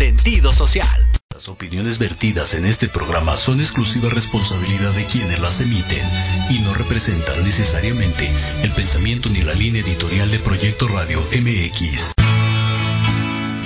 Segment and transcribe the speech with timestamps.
[0.00, 0.88] sentido social.
[1.30, 6.02] Las opiniones vertidas en este programa son exclusiva responsabilidad de quienes las emiten
[6.48, 8.26] y no representan necesariamente
[8.62, 12.14] el pensamiento ni la línea editorial de Proyecto Radio MX.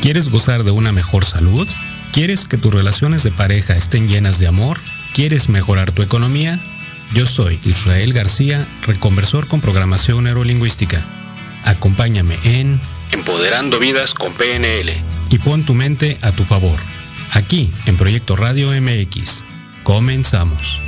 [0.02, 1.68] ¿Quieres gozar de una mejor salud?
[2.10, 4.80] ¿Quieres que tus relaciones de pareja estén llenas de amor?
[5.14, 6.58] ¿Quieres mejorar tu economía?
[7.14, 11.00] Yo soy Israel García, reconversor con programación neurolingüística.
[11.62, 12.80] Acompáñame en
[13.14, 14.90] Empoderando vidas con PNL.
[15.30, 16.76] Y pon tu mente a tu favor.
[17.32, 19.44] Aquí en Proyecto Radio MX.
[19.84, 20.80] Comenzamos.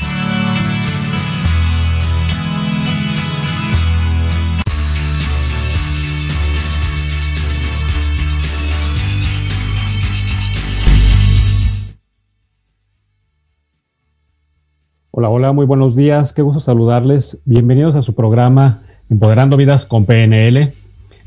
[15.13, 16.33] Hola, hola, muy buenos días.
[16.33, 17.39] Qué gusto saludarles.
[17.45, 20.75] Bienvenidos a su programa Empoderando Vidas con PNL.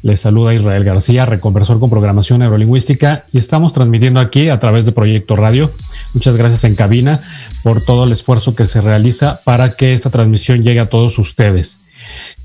[0.02, 4.94] Les saluda Israel García, reconversor con programación neurolingüística y estamos transmitiendo aquí a través de
[4.94, 5.70] Proyecto Radio.
[6.14, 7.20] Muchas gracias en cabina
[7.64, 11.82] por todo el esfuerzo que se realiza para que esta transmisión llegue a todos ustedes.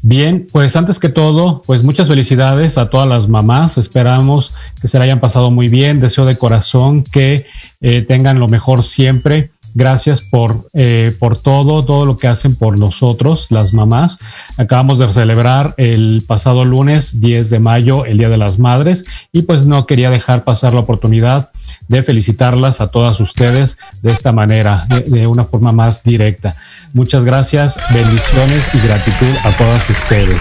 [0.03, 3.79] Bien, pues antes que todo, pues muchas felicidades a todas las mamás.
[3.79, 6.01] Esperamos que se la hayan pasado muy bien.
[6.01, 7.47] Deseo de corazón que
[7.81, 12.79] eh, tengan lo mejor siempre Gracias por, eh, por todo, todo lo que hacen por
[12.79, 14.19] nosotros, las mamás.
[14.57, 19.43] Acabamos de celebrar el pasado lunes 10 de mayo, el Día de las Madres, y
[19.43, 21.51] pues no quería dejar pasar la oportunidad
[21.89, 26.55] de felicitarlas a todas ustedes de esta manera, de, una forma más directa.
[26.93, 30.41] Muchas gracias, bendiciones y gratitud a todas ustedes.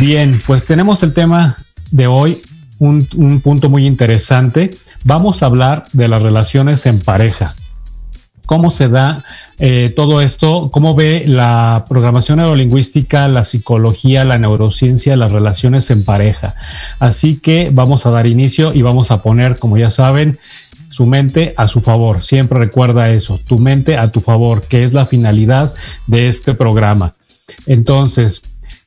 [0.00, 1.56] Bien, pues tenemos el tema
[1.92, 2.42] de hoy,
[2.80, 4.76] un, un punto muy interesante.
[5.04, 7.54] Vamos a hablar de las relaciones en pareja
[8.46, 9.18] cómo se da
[9.58, 16.04] eh, todo esto, cómo ve la programación neurolingüística, la psicología, la neurociencia, las relaciones en
[16.04, 16.54] pareja.
[17.00, 20.38] Así que vamos a dar inicio y vamos a poner, como ya saben,
[20.88, 22.22] su mente a su favor.
[22.22, 25.74] Siempre recuerda eso, tu mente a tu favor, que es la finalidad
[26.06, 27.14] de este programa.
[27.66, 28.42] Entonces,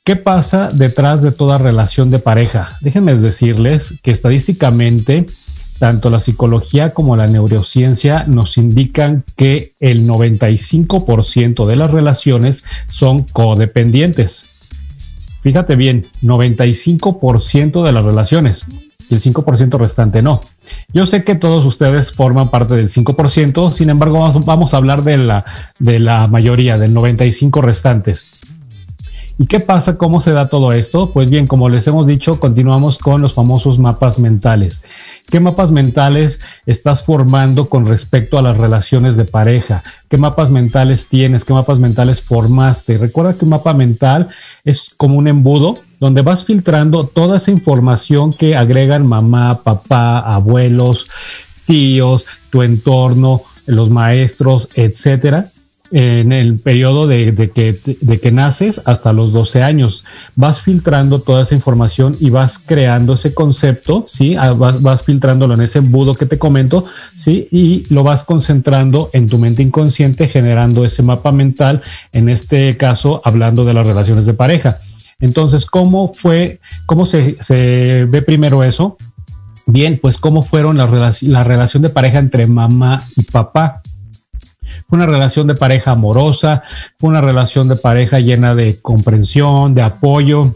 [0.10, 2.70] ¿Qué pasa detrás de toda relación de pareja?
[2.82, 5.28] Déjenme decirles que estadísticamente
[5.80, 13.24] tanto la psicología como la neurociencia nos indican que el 95% de las relaciones son
[13.24, 14.58] codependientes.
[15.42, 18.66] Fíjate bien, 95% de las relaciones
[19.10, 20.42] y el 5% restante no.
[20.94, 25.18] Yo sé que todos ustedes forman parte del 5%, sin embargo vamos, a hablar de
[25.18, 25.46] la,
[25.80, 28.40] de la mayoría, del 95% restantes.
[29.38, 29.98] ¿Y qué pasa?
[29.98, 31.12] ¿Cómo se da todo esto?
[31.14, 34.82] Pues bien, como les hemos dicho, continuamos con los famosos mapas mentales.
[35.30, 39.84] ¿Qué mapas mentales estás formando con respecto a las relaciones de pareja?
[40.10, 41.46] ¿Qué mapas mentales tienes?
[41.46, 42.98] ¿Qué mapas mentales formaste?
[42.98, 44.30] Recuerda que un mapa mental
[44.64, 51.10] es como un embudo donde vas filtrando toda esa información que agregan mamá, papá, abuelos,
[51.68, 55.52] tíos, tu entorno, los maestros, etcétera
[55.92, 60.04] en el periodo de, que, naces hasta los 12 años.
[60.36, 64.36] Vas filtrando toda esa información y vas creando ese concepto, ¿sí?
[64.36, 67.48] Ah, vas, filtrándolo en ese embudo que te comento, ¿sí?
[67.52, 71.82] Y lo vas concentrando en tu mente inconsciente, generando ese mapa mental,
[72.14, 74.78] en este caso, hablando de las relaciones de pareja.
[75.20, 77.36] Entonces, ¿cómo fue, cómo se,
[78.10, 78.98] ve primero eso?
[79.66, 83.82] Bien, pues cómo fueron las la relación de pareja entre mamá y papá.
[84.88, 86.64] Fue una relación de pareja amorosa,
[86.98, 90.54] fue una relación de pareja llena de comprensión, de apoyo,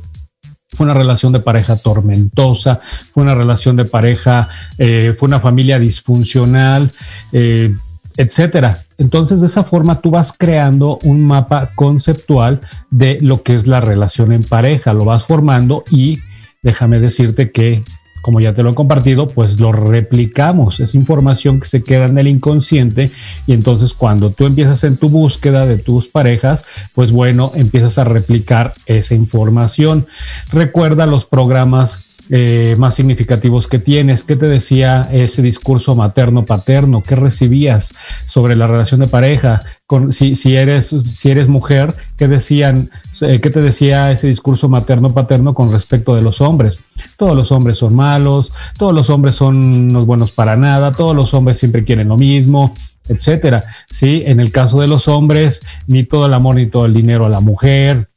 [0.76, 2.82] fue una relación de pareja tormentosa,
[3.14, 6.92] fue una relación de pareja, eh, fue una familia disfuncional,
[7.32, 7.74] eh,
[8.18, 8.78] etcétera.
[8.98, 13.82] Entonces, de esa forma tú vas creando un mapa conceptual de lo que es la
[13.82, 16.20] relación en pareja, lo vas formando y
[16.62, 17.84] déjame decirte que
[18.24, 20.80] como ya te lo he compartido, pues lo replicamos.
[20.80, 23.12] Es información que se queda en el inconsciente
[23.48, 26.64] y entonces cuando tú empiezas en tu búsqueda de tus parejas,
[26.96, 30.08] pues bueno, empiezas a replicar esa información.
[30.54, 34.24] Recuerda los programas eh, más significativos que tienes.
[34.24, 37.04] ¿Qué te decía ese discurso materno-paterno?
[37.04, 37.94] ¿Qué recibías
[38.26, 39.62] sobre la relación de pareja?
[39.86, 42.90] Con, si, si, eres, si eres mujer, ¿qué, decían,
[43.22, 46.84] eh, ¿qué te decía ese discurso materno-paterno con respecto de los hombres?
[47.18, 51.34] Todos los hombres son malos, todos los hombres son unos buenos para nada, todos los
[51.34, 52.74] hombres siempre quieren lo mismo,
[53.10, 53.64] etcétera.
[53.90, 57.26] Sí, en el caso de los hombres, ni todo el amor ni todo el dinero
[57.26, 58.08] a la mujer,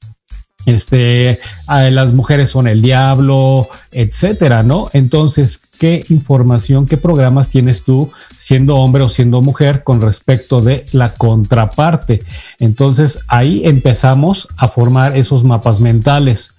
[0.66, 4.88] este, las mujeres son el diablo, etcétera, ¿no?
[4.92, 10.84] Entonces, ¿qué información, qué programas tienes tú siendo hombre o siendo mujer con respecto de
[10.92, 12.22] la contraparte?
[12.58, 16.54] Entonces, ahí empezamos a formar esos mapas mentales.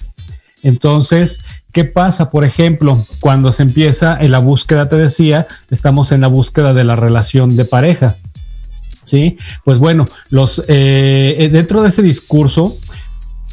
[0.63, 1.43] Entonces,
[1.77, 6.27] ¿Qué pasa, por ejemplo, cuando se empieza en la búsqueda, te decía, estamos en la
[6.27, 8.15] búsqueda de la relación de pareja?
[9.03, 12.75] Sí, pues bueno, los eh, dentro de ese discurso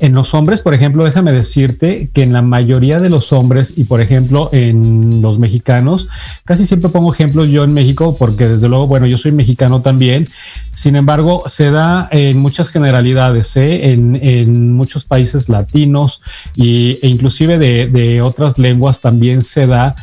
[0.05, 3.85] en los hombres, por ejemplo, déjame decirte que en la mayoría de los hombres y
[3.85, 6.11] por ejemplo en los mexicanos,
[6.45, 10.29] casi siempre pongo ejemplos yo en México porque desde luego, bueno, yo soy mexicano también,
[10.75, 13.93] sin embargo, se da en muchas generalidades, ¿eh?
[13.93, 16.21] en, muchos países latinos
[16.55, 19.95] y, e inclusive de, otras lenguas también se da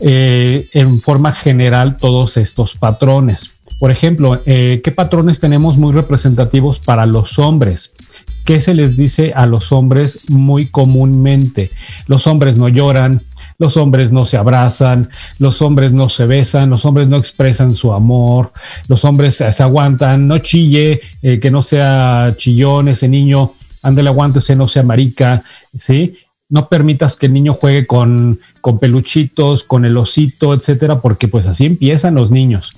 [0.00, 3.52] eh, en forma general todos estos patrones.
[3.80, 7.92] Por ejemplo, eh, ¿qué patrones tenemos muy representativos para los hombres?
[8.44, 11.68] ¿Qué se les dice a los hombres muy comúnmente?
[12.06, 13.20] Los hombres no lloran,
[13.58, 17.92] los hombres no se abrazan, los hombres no se besan, los hombres no expresan su
[17.92, 18.52] amor,
[18.86, 24.56] los hombres se, aguantan, no chille, eh, que no sea chillón ese niño, ándale, aguántese,
[24.56, 25.42] no sea marica,
[25.78, 26.16] ¿sí?
[26.48, 31.46] No permitas que el niño juegue con, con peluchitos, con el osito, etcétera, porque pues
[31.46, 32.72] así empiezan los niños.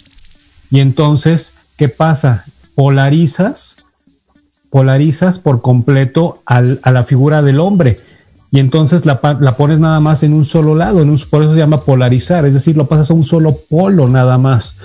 [0.71, 2.45] Y entonces, ¿qué pasa?
[2.75, 3.77] Polarizas
[4.71, 7.99] polarizas por completo a la figura del hombre
[8.53, 11.59] y entonces la, pones nada más en un solo lado, en un, por eso se
[11.59, 14.77] llama polarizar, es decir, lo pasas a un solo polo nada más,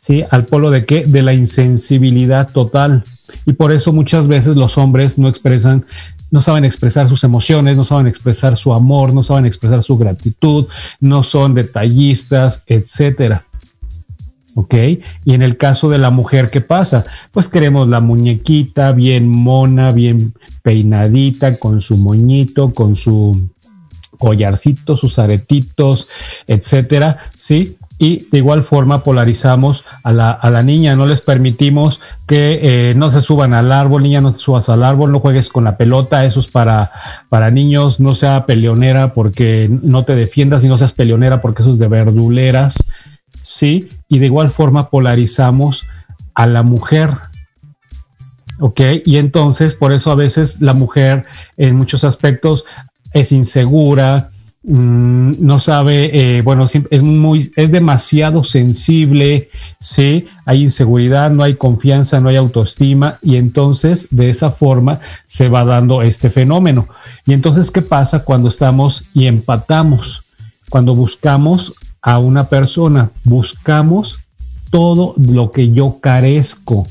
[0.00, 0.24] ¿sí?
[0.30, 1.04] Al polo de qué?
[1.04, 3.04] De la insensibilidad total.
[3.44, 5.84] Y por eso muchas veces los hombres no expresan,
[6.30, 10.66] no saben expresar sus emociones, no saben expresar su amor, no saben expresar su gratitud,
[11.00, 13.44] no son detallistas, etcétera.
[14.54, 14.74] ¿Ok?
[15.24, 17.04] Y en el caso de la mujer, ¿qué pasa?
[17.30, 23.50] Pues queremos la muñequita bien mona, bien peinadita, con su moñito, con su
[24.18, 26.08] collarcito, sus aretitos,
[26.46, 27.76] etcétera, ¿sí?
[27.98, 33.20] Y de igual forma polarizamos a la, niña, no les permitimos que eh, no se
[33.20, 36.40] suban al árbol, niña, no te subas al árbol, no juegues con la pelota, eso
[36.40, 36.90] es para,
[37.28, 41.72] para niños, no sea peleonera porque no te defiendas y no seas peleonera porque eso
[41.72, 42.82] es de verduleras,
[43.42, 43.90] ¿sí?
[44.10, 45.86] Y de igual forma polarizamos
[46.34, 47.10] a la mujer.
[48.58, 48.80] ¿Ok?
[49.06, 51.24] Y entonces, por eso a veces la mujer
[51.56, 52.66] en muchos aspectos
[53.14, 54.30] es insegura,
[54.62, 59.48] mm, no sabe, eh, bueno, es muy, es demasiado sensible,
[59.80, 60.26] ¿sí?
[60.44, 65.64] Hay inseguridad, no hay confianza, no hay autoestima y entonces de esa forma se va
[65.64, 66.86] dando este fenómeno.
[67.26, 70.24] Y entonces, ¿qué pasa cuando estamos y empatamos?
[70.68, 74.20] Cuando buscamos a una persona, buscamos
[74.70, 76.86] todo lo que yo carezco.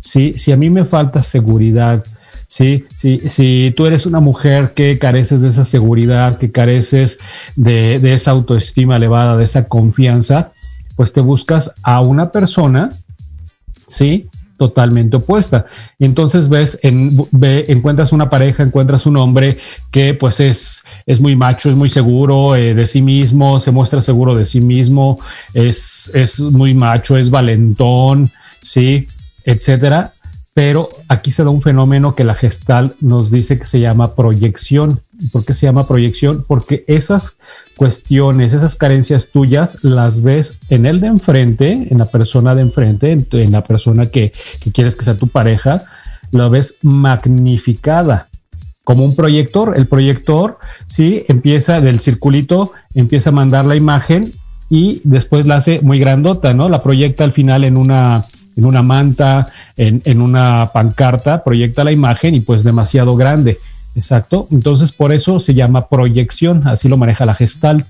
[0.00, 0.34] ¿sí?
[0.34, 2.04] Si a mí me falta seguridad,
[2.46, 2.84] ¿sí?
[2.96, 7.18] Si, si tú eres una mujer que careces de esa seguridad, que careces
[7.56, 10.52] de, de esa autoestima elevada, de esa confianza,
[10.96, 12.90] pues te buscas a una persona,
[13.88, 14.28] ¿sí?
[14.62, 15.66] Totalmente opuesta.
[15.98, 17.16] Entonces ves, en,
[17.66, 19.58] encuentras una pareja, encuentras un hombre
[19.90, 24.00] que pues es, es muy macho, es muy seguro eh, de sí mismo, se muestra
[24.02, 25.18] seguro de sí mismo,
[25.52, 28.30] es, es muy macho, es valentón,
[28.62, 29.08] sí,
[29.44, 30.12] etcétera.
[30.54, 35.00] Pero aquí se da un fenómeno que la gestal nos dice que se llama proyección.
[35.32, 36.44] ¿Por qué se llama proyección?
[36.46, 37.36] Porque esas
[37.76, 43.12] cuestiones, esas carencias tuyas, las ves en el de enfrente, en la persona de enfrente,
[43.12, 44.32] en, la persona que,
[44.74, 45.84] quieres que sea tu pareja,
[46.32, 48.28] la ves magnificada
[48.84, 49.72] como un proyector.
[49.76, 54.30] El proyector, sí, empieza del circulito, empieza a mandar la imagen
[54.68, 56.68] y después la hace muy grandota, ¿no?
[56.68, 58.24] La proyecta al final en una
[58.56, 63.58] en una manta, en, una pancarta, proyecta la imagen y pues demasiado grande.
[63.94, 64.48] Exacto.
[64.50, 67.86] Entonces, por eso se llama proyección, así lo maneja la gestal.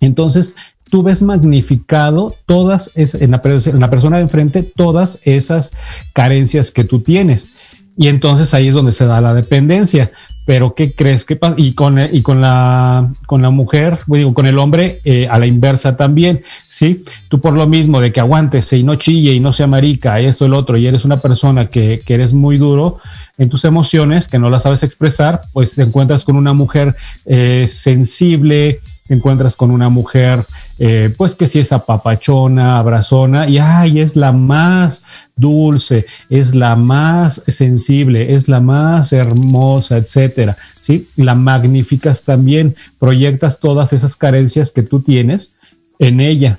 [0.00, 0.56] Entonces,
[0.90, 5.72] tú ves magnificado todas, en la, en la persona de enfrente, todas esas
[6.12, 7.54] carencias que tú tienes.
[7.96, 10.10] Y entonces ahí es donde se da la dependencia.
[10.44, 11.54] Pero ¿qué crees que pasa?
[11.56, 15.46] Y con, y con, la, con la mujer, digo, con el hombre eh, a la
[15.46, 17.04] inversa también, ¿sí?
[17.28, 20.46] Tú por lo mismo de que aguantes y no chille y no sea marica, esto,
[20.46, 22.98] el otro, y eres una persona que, que eres muy duro
[23.38, 26.94] en tus emociones, que no las sabes expresar, pues te encuentras con una mujer
[27.26, 28.80] eh, sensible,
[29.14, 30.44] encuentras con una mujer
[30.84, 35.04] eh, pues que si es apapachona, abrazona, y ay, es la más
[35.36, 40.56] dulce, es la más sensible, es la más hermosa, etcétera.
[40.80, 41.08] ¿sí?
[41.14, 45.54] La magnificas también, proyectas todas esas carencias que tú tienes
[46.00, 46.58] en ella.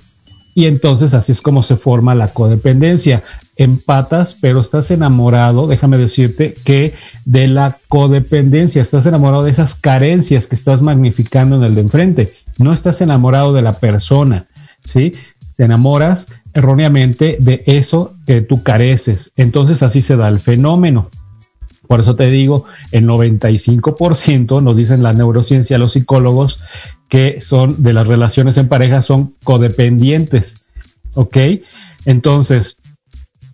[0.55, 3.23] Y entonces así es como se forma la codependencia.
[3.57, 6.93] Empatas, pero estás enamorado, déjame decirte que
[7.25, 12.33] de la codependencia, estás enamorado de esas carencias que estás magnificando en el de enfrente
[12.59, 14.47] no estás enamorado de la persona,
[14.83, 15.13] ¿sí?
[15.55, 19.31] Te enamoras erróneamente de eso que tú careces.
[19.35, 21.09] Entonces así se da el fenómeno.
[21.87, 26.63] Por eso te digo, el 95% nos dicen la neurociencia, los psicólogos,
[27.09, 30.67] que son de las relaciones en pareja son codependientes.
[31.15, 31.37] ¿Ok?
[32.05, 32.77] Entonces,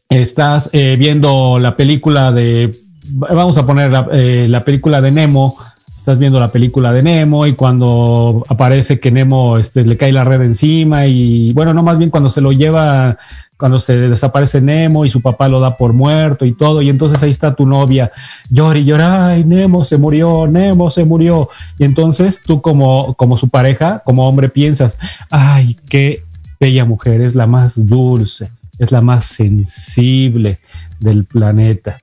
[0.09, 2.71] estás eh, viendo la película de,
[3.09, 5.57] vamos a poner la, eh, la película de Nemo,
[5.99, 10.23] estás viendo la película de Nemo y cuando aparece que Nemo este, le cae la
[10.23, 13.17] red encima y bueno, no más bien cuando se lo lleva,
[13.57, 17.21] cuando se desaparece Nemo y su papá lo da por muerto y todo y entonces
[17.21, 18.11] ahí está tu novia,
[18.49, 23.37] llora y llora, ay, Nemo se murió, Nemo se murió y entonces tú como, como
[23.37, 24.97] su pareja, como hombre piensas,
[25.29, 26.23] ay, qué
[26.61, 30.59] bella mujer, es la más dulce, es la más sensible
[30.99, 32.01] del planeta.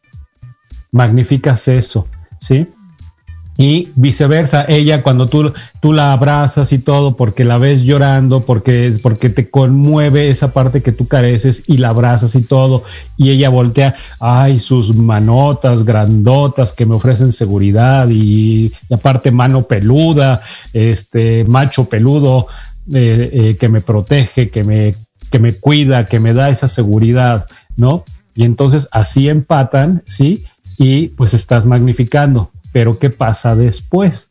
[0.93, 2.07] Magnificas eso,
[2.39, 2.69] ¿sí?
[3.59, 8.95] Y viceversa, ella cuando tú, tú la abrazas y todo porque la ves llorando, porque,
[9.03, 12.85] porque te conmueve esa parte que tú careces y la abrazas y todo,
[13.17, 20.43] y ella voltea, ay, sus manotas grandotas que me ofrecen seguridad y, aparte mano peluda,
[20.75, 22.49] este macho peludo
[22.93, 24.95] eh, eh, que me protege, que me,
[25.31, 27.47] que me cuida, que me da esa seguridad,
[27.77, 28.05] ¿no?
[28.35, 30.45] Y entonces así empatan, ¿sí?
[30.77, 34.29] Y pues estás magnificando pero ¿qué pasa después?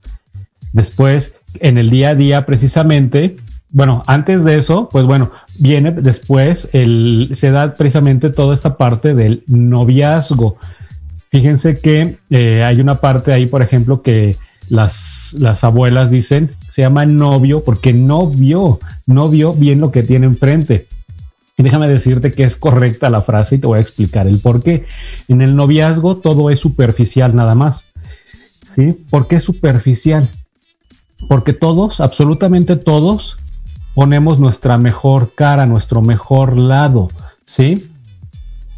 [0.72, 3.38] Después, en el día a día, precisamente,
[3.72, 9.16] bueno, antes de eso, pues bueno, viene después, el, se da precisamente toda esta parte
[9.16, 10.60] del noviazgo.
[11.32, 14.36] Fíjense que eh, hay una parte ahí, por ejemplo, que
[14.70, 20.04] las, las abuelas dicen, se llama novio porque no vio, no vio bien lo que
[20.04, 20.86] tiene enfrente.
[21.58, 24.62] Y déjame decirte que es correcta la frase y te voy a explicar el por
[24.62, 24.86] qué.
[25.30, 27.95] En el noviazgo todo es superficial nada más.
[28.76, 28.92] ¿Sí?
[29.10, 30.28] ¿Por qué superficial?
[31.28, 33.38] Porque todos, absolutamente todos,
[33.96, 37.10] ponemos nuestra mejor cara, nuestro mejor lado,
[37.46, 37.90] ¿sí?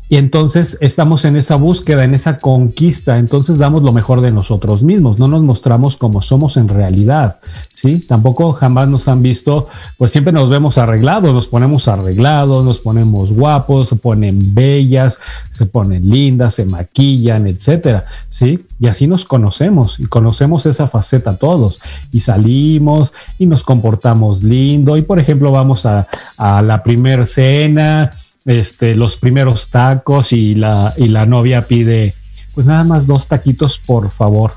[0.09, 4.81] Y entonces estamos en esa búsqueda, en esa conquista, entonces damos lo mejor de nosotros
[4.83, 7.39] mismos, no nos mostramos como somos en realidad,
[7.75, 7.99] ¿sí?
[7.99, 13.33] Tampoco jamás nos han visto, pues siempre nos vemos arreglados, nos ponemos arreglados, nos ponemos
[13.33, 18.65] guapos, se ponen bellas, se ponen lindas, se maquillan, etcétera, ¿sí?
[18.79, 21.79] Y así nos conocemos y conocemos esa faceta todos.
[22.11, 24.97] Y salimos y nos comportamos lindo.
[24.97, 28.11] Y por ejemplo vamos a, la primer cena,
[28.47, 32.13] este, los primeros tacos y la, y la novia pide,
[32.55, 34.53] pues nada más dos taquitos, por favor,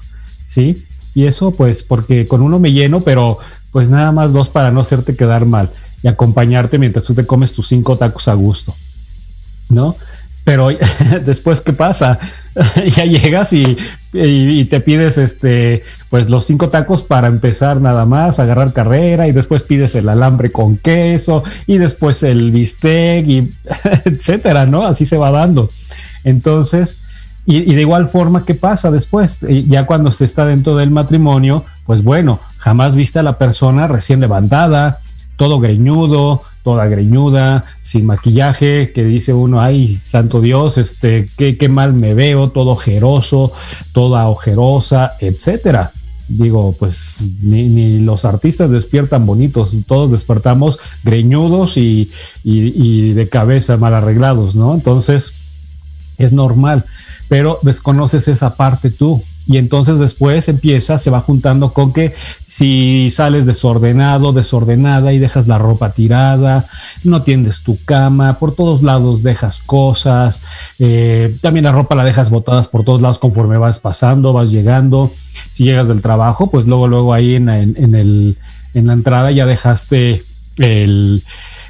[0.47, 0.87] ¿sí?
[1.15, 3.39] Y eso, pues, porque con uno me lleno, pero
[3.73, 5.71] pues nada más dos para no hacerte quedar mal
[6.03, 8.73] y acompañarte mientras tú te comes tus cinco tacos a gusto,
[9.69, 9.97] ¿no?
[10.45, 10.69] Pero
[11.25, 12.19] después, ¿qué pasa?
[12.97, 13.77] ya llegas y,
[14.13, 19.63] te pides este, pues los cinco tacos para empezar nada más, agarrar carrera y después
[19.63, 23.51] pides el alambre con queso y después el bistec y
[24.05, 24.87] etcétera, ¿no?
[24.87, 25.69] Así se va dando.
[26.25, 27.07] Entonces,
[27.47, 29.39] y, y, de igual forma, ¿qué pasa después?
[29.41, 34.21] Ya cuando se está dentro del matrimonio, pues bueno, jamás viste a la persona recién
[34.21, 34.99] levantada,
[35.37, 41.69] todo greñudo, toda greñuda, sin maquillaje, que dice uno, ay, santo Dios, este, qué, qué
[41.69, 43.53] mal me veo, todo ojeroso,
[43.93, 45.93] toda ojerosa, etcétera.
[46.29, 52.11] Digo, pues ni, los artistas despiertan bonitos, todos despertamos greñudos y,
[52.45, 54.75] y de cabeza mal arreglados, ¿no?
[54.75, 55.33] Entonces,
[56.19, 56.85] es normal,
[57.29, 62.15] pero desconoces esa parte tú, y entonces después empieza, se va juntando con que
[62.47, 66.67] si sales desordenado, desordenada y dejas la ropa tirada,
[67.03, 70.45] no tiendes tu cama, por todos lados dejas cosas,
[70.79, 75.11] eh, también la ropa la dejas botadas por todos lados conforme vas pasando, vas llegando.
[75.51, 78.37] Si llegas del trabajo, pues luego, luego ahí en, el,
[78.75, 80.23] en la entrada ya dejaste
[80.59, 81.25] el,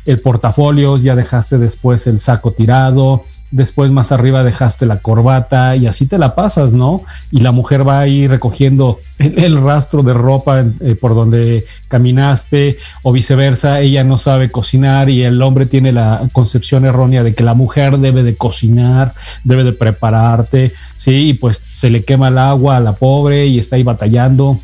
[0.04, 5.86] el portafolio, ya dejaste después el saco tirado, después más arriba dejaste la corbata y
[5.86, 7.02] así te la pasas, ¿no?
[7.32, 13.12] Y la mujer va ahí recogiendo el, rastro de ropa eh, por donde caminaste o
[13.12, 17.54] viceversa, ella no sabe cocinar y el hombre tiene la concepción errónea de que la
[17.54, 19.12] mujer debe de cocinar,
[19.44, 21.30] debe de prepararte, ¿sí?
[21.30, 24.58] Y pues se le quema el agua a la pobre y está ahí batallando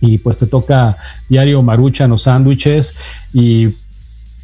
[0.00, 0.96] y pues te toca
[1.28, 2.96] diario maruchan o sándwiches
[3.32, 3.68] y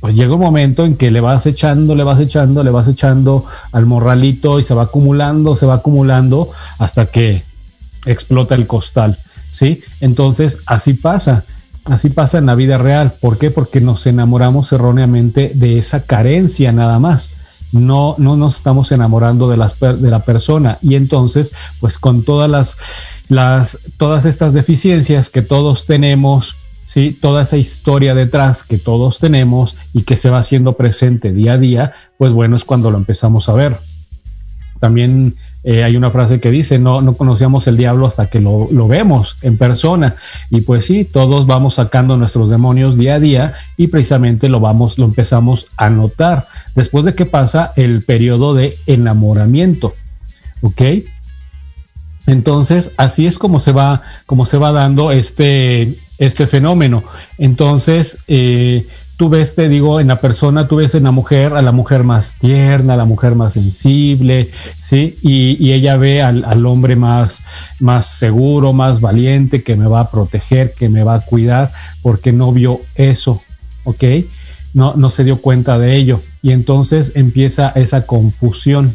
[0.02, 3.44] pues llega un momento en que le vas echando, le vas echando, le vas echando
[3.70, 7.44] al morralito y se va acumulando, se va acumulando hasta que
[8.04, 9.16] explota el costal,
[9.48, 9.80] ¿sí?
[10.00, 11.44] Entonces, así pasa,
[11.84, 13.12] así pasa en la vida real.
[13.20, 13.52] ¿Por qué?
[13.52, 17.36] Porque nos enamoramos erróneamente de esa carencia nada más.
[17.70, 22.50] No, no nos estamos enamorando de, las, de la persona y entonces, pues con todas
[22.50, 22.76] las,
[23.28, 26.56] las, todas estas deficiencias que todos tenemos,
[26.92, 27.16] ¿sí?
[27.18, 31.58] toda esa historia detrás que todos tenemos y que se va haciendo presente día a
[31.58, 33.78] día, pues bueno, es cuando lo empezamos a ver.
[34.78, 38.66] También eh, hay una frase que dice, no, no conocíamos el diablo hasta que lo,
[38.70, 40.16] lo, vemos en persona.
[40.50, 44.98] Y pues sí, todos vamos sacando nuestros demonios día a día y precisamente lo vamos,
[44.98, 49.94] lo empezamos a notar después de que pasa el periodo de enamoramiento.
[50.60, 50.82] ¿Ok?
[52.26, 57.02] Entonces, así es como se va, como se va dando este, este fenómeno.
[57.38, 61.62] Entonces, eh, tú ves, te digo, en la persona, tú ves en la mujer a
[61.62, 65.16] la mujer más tierna, a la mujer más sensible, ¿sí?
[65.22, 67.44] Y, ella ve al, hombre más,
[67.78, 71.70] más seguro, más valiente, que me va a proteger, que me va a cuidar,
[72.02, 73.40] porque no vio eso,
[73.84, 74.04] ¿ok?
[74.74, 76.20] No, no se dio cuenta de ello.
[76.42, 78.92] Y entonces empieza esa confusión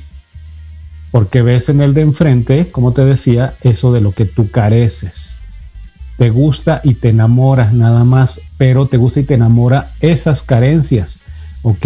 [1.12, 5.37] porque ves en el de enfrente, como te decía, eso de lo que tú careces.
[6.18, 11.20] Te gusta y te enamoras nada más, pero te gusta y te enamora esas carencias,
[11.62, 11.86] ¿ok?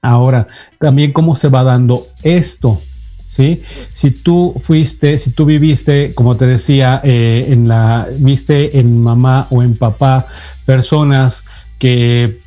[0.00, 2.80] Ahora, también cómo se va dando esto,
[3.26, 3.62] ¿sí?
[3.90, 9.46] Si tú fuiste, si tú viviste, como te decía, eh, en la, viste en mamá
[9.50, 10.26] o en papá
[10.64, 11.44] personas
[11.78, 12.40] que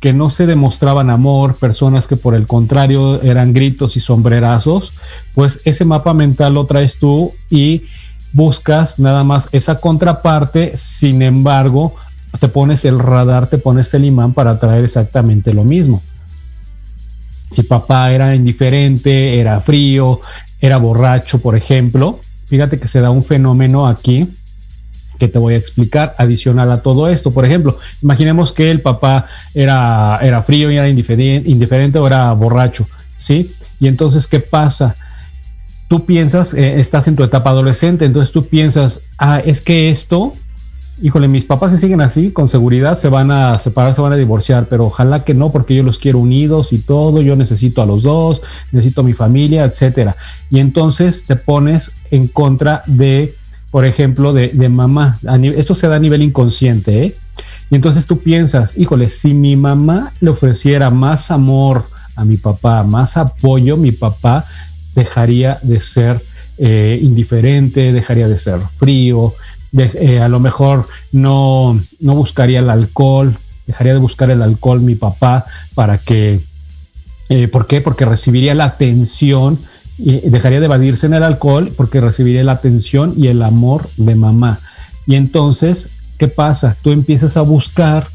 [0.00, 4.92] que no se demostraban amor, personas que por el contrario eran gritos y sombrerazos,
[5.34, 7.82] pues ese mapa mental lo traes tú y
[8.32, 11.94] buscas nada más esa contraparte, sin embargo,
[12.38, 16.02] te pones el radar, te pones el imán para traer exactamente lo mismo.
[17.50, 20.20] Si papá era indiferente, era frío,
[20.60, 24.28] era borracho, por ejemplo, fíjate que se da un fenómeno aquí
[25.18, 27.32] que te voy a explicar adicional a todo esto.
[27.32, 32.32] Por ejemplo, imaginemos que el papá era, era frío y era indiferente, indiferente o era
[32.32, 32.86] borracho,
[33.16, 33.50] ¿sí?
[33.80, 34.94] Y entonces, ¿qué pasa?
[35.88, 40.34] Tú piensas, eh, estás en tu etapa adolescente, entonces tú piensas, ah, es que esto,
[41.02, 44.16] híjole, mis papás se siguen así, con seguridad se van a separar, se van a
[44.16, 47.86] divorciar, pero ojalá que no, porque yo los quiero unidos y todo, yo necesito a
[47.86, 50.16] los dos, necesito a mi familia, etcétera.
[50.50, 53.34] Y entonces te pones en contra de
[53.70, 55.18] por ejemplo, de, mamá.
[55.42, 57.14] esto se da a nivel inconsciente, ¿eh?
[57.70, 61.84] Y entonces tú piensas, híjole, si mi mamá le ofreciera más amor
[62.16, 64.46] a mi papá, más apoyo, mi papá
[64.98, 66.20] dejaría de ser
[66.58, 69.32] eh, indiferente, dejaría de ser frío,
[69.76, 74.94] eh, a lo mejor no, no buscaría el alcohol, dejaría de buscar el alcohol mi
[74.94, 76.40] papá para que,
[77.52, 77.80] ¿por qué?
[77.80, 79.58] Porque recibiría la atención
[79.98, 84.14] y dejaría de evadirse en el alcohol porque recibiría la atención y el amor de
[84.14, 84.58] mamá.
[85.06, 86.76] Y entonces, ¿qué pasa?
[86.82, 88.06] Tú empiezas a buscar,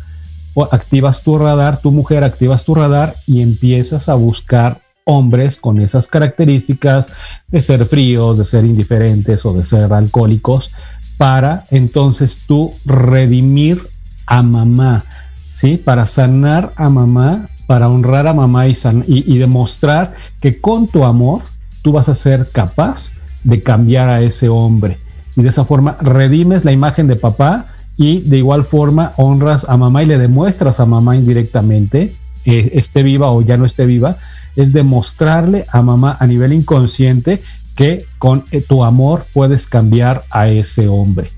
[0.53, 5.79] o activas tu radar, tu mujer activas tu radar y empiezas a buscar hombres con
[5.79, 7.07] esas características
[7.47, 10.73] de ser fríos, de ser indiferentes o de ser alcohólicos,
[11.17, 13.81] para entonces tú redimir
[14.25, 15.03] a mamá,
[15.35, 15.77] ¿sí?
[15.77, 18.75] Para sanar a mamá, para honrar a mamá y,
[19.07, 21.41] y demostrar que con tu amor
[21.81, 23.13] tú vas a ser capaz
[23.43, 24.97] de cambiar a ese hombre.
[25.35, 27.65] Y de esa forma redimes la imagen de papá
[27.97, 32.13] y de igual forma honras a mamá y le demuestras a mamá indirectamente,
[32.45, 34.17] eh, esté viva o ya no esté viva,
[34.55, 37.41] es demostrarle a mamá a nivel inconsciente
[37.75, 41.29] que con eh, tu amor puedes cambiar a ese hombre.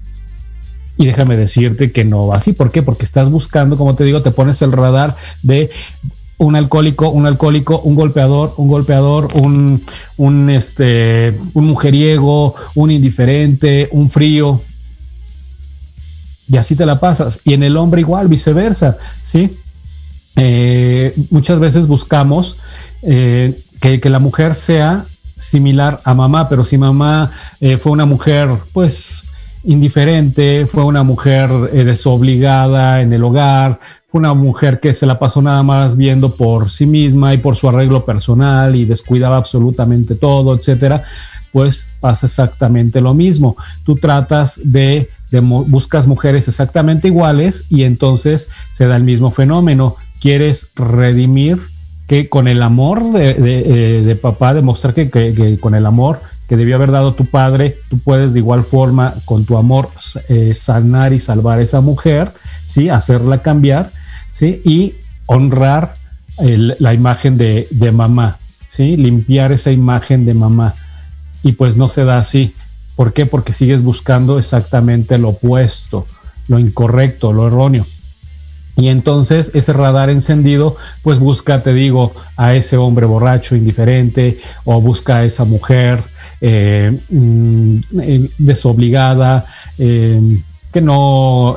[0.97, 2.54] Y déjame decirte que no va así.
[2.54, 2.82] ¿Por qué?
[2.82, 5.69] Porque estás buscando, como te digo, te pones el radar de
[6.38, 9.82] un alcohólico, un alcohólico, un golpeador, un golpeador, un,
[10.17, 14.62] un, este, un mujeriego, un indiferente, un frío.
[16.47, 17.39] Y así te la pasas.
[17.43, 19.58] Y en el hombre igual, viceversa, ¿sí?
[20.38, 22.58] Eh, muchas veces buscamos
[23.06, 25.04] eh, que, la mujer sea
[25.38, 29.24] similar a mamá, pero si mamá eh, fue una mujer, pues,
[29.63, 33.80] indiferente, fue una mujer desobligada en el hogar,
[34.15, 37.68] una mujer que se la pasó nada más viendo por sí misma y por su
[37.68, 41.04] arreglo personal y descuidaba absolutamente todo, etcétera,
[41.52, 43.58] pues pasa exactamente lo mismo.
[43.84, 45.10] Tú tratas de,
[45.68, 49.96] buscas mujeres exactamente iguales y entonces se da el mismo fenómeno.
[50.22, 51.62] Quieres redimir
[52.08, 56.91] que con el amor de, eh, papá, demostrar que, con el amor que debió haber
[56.91, 59.89] dado tu padre, tú puedes de igual forma con tu amor
[60.30, 62.32] eh, sanar y salvar a esa mujer,
[62.68, 62.89] ¿sí?
[62.89, 63.89] hacerla cambiar
[64.36, 64.62] ¿sí?
[64.65, 64.94] Y
[65.28, 65.96] honrar
[66.38, 68.38] la imagen de, mamá,
[68.70, 68.98] ¿sí?
[68.98, 70.76] Limpiar esa imagen de mamá.
[71.44, 72.54] Y pues no se da así.
[72.98, 73.26] ¿Por qué?
[73.26, 76.06] Porque sigues buscando exactamente lo opuesto,
[76.50, 77.86] lo incorrecto, lo erróneo.
[78.78, 84.82] Y entonces ese radar encendido, pues busca, te digo, a ese hombre borracho, indiferente, o
[84.82, 86.00] busca a esa mujer
[86.42, 89.46] eh, mm, eh, desobligada,
[89.78, 90.20] eh,
[90.74, 91.56] que no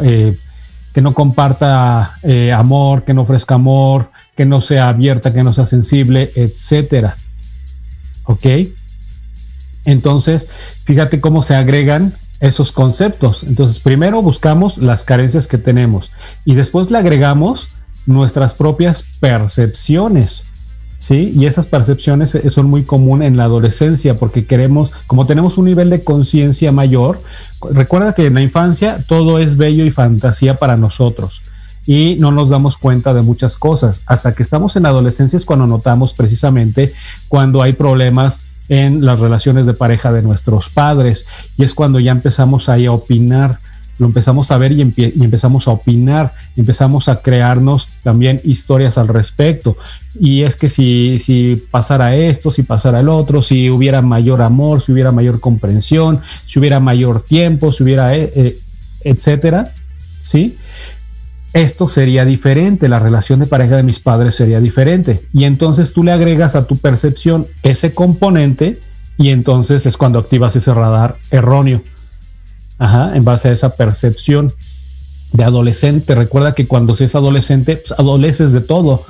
[0.98, 5.54] que no comparta eh, amor, que no ofrezca amor, que no sea abierta, que no
[5.54, 7.16] sea sensible, etcétera.
[8.24, 8.46] ¿Ok?
[9.84, 10.50] Entonces,
[10.84, 13.44] fíjate cómo se agregan esos conceptos.
[13.44, 16.10] Entonces, primero buscamos las carencias que tenemos
[16.44, 17.68] y después le agregamos
[18.06, 20.44] nuestras propias percepciones.
[20.98, 21.32] ¿Sí?
[21.36, 25.90] Y esas percepciones son muy comunes en la adolescencia porque queremos, como tenemos un nivel
[25.90, 27.20] de conciencia mayor,
[27.70, 31.42] recuerda que en la infancia todo es bello y fantasía para nosotros
[31.88, 34.02] y no nos damos cuenta de muchas cosas.
[34.04, 36.92] Hasta que estamos en la adolescencia es cuando notamos precisamente
[37.28, 42.12] cuando hay problemas en las relaciones de pareja de nuestros padres y es cuando ya
[42.12, 43.60] empezamos ahí a opinar
[43.98, 49.76] lo empezamos a ver y, empezamos a opinar, empezamos a crearnos también historias al respecto.
[50.20, 54.82] Y es que si, si pasara esto, si pasara el otro, si hubiera mayor amor,
[54.82, 58.56] si hubiera mayor comprensión, si hubiera mayor tiempo, si hubiera, eh, eh,
[59.04, 59.72] etcétera,
[60.22, 60.56] ¿sí?
[61.54, 65.22] Esto sería diferente, la relación de pareja de mis padres sería diferente.
[65.32, 68.78] Y entonces tú le agregas a tu percepción ese componente
[69.16, 71.82] y entonces es cuando activas ese radar erróneo.
[72.78, 74.52] Ajá, en base a esa percepción
[75.32, 76.14] de adolescente.
[76.14, 79.02] Recuerda que cuando seas adolescente, pues, adoleces de todo.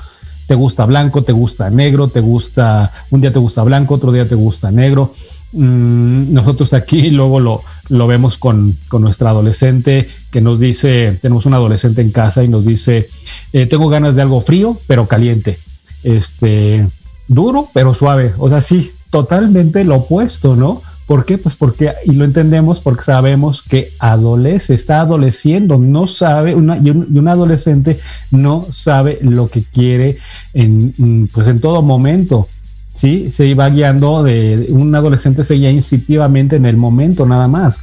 [0.46, 4.26] Te gusta blanco, te gusta negro, te gusta, un día te gusta blanco, otro día
[4.26, 5.12] te gusta negro.
[5.52, 11.46] Mm, nosotros aquí luego lo, lo vemos con, con, nuestra adolescente que nos dice, tenemos
[11.46, 13.08] un adolescente en casa y nos dice,
[13.52, 15.58] eh, tengo ganas de algo frío, pero caliente.
[16.02, 16.86] Este,
[17.28, 18.32] duro, pero suave.
[18.38, 20.82] O sea, sí, totalmente lo opuesto, ¿no?
[21.08, 21.38] ¿Por qué?
[21.38, 26.90] Pues porque, y lo entendemos porque sabemos que adolece, está adoleciendo, no sabe, una, y,
[26.90, 27.98] un, adolescente
[28.30, 30.18] no sabe lo que quiere
[30.52, 32.46] en, pues en todo momento.
[32.94, 33.30] ¿sí?
[33.30, 37.80] Se iba guiando de, un adolescente se guía instintivamente en el momento nada más.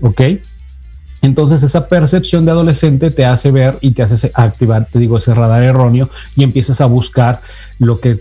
[0.00, 0.20] ¿Ok?
[1.22, 5.34] Entonces esa percepción de adolescente te hace ver y te hace activar, te digo, ese
[5.34, 7.40] radar erróneo y empiezas a buscar
[7.80, 8.20] lo que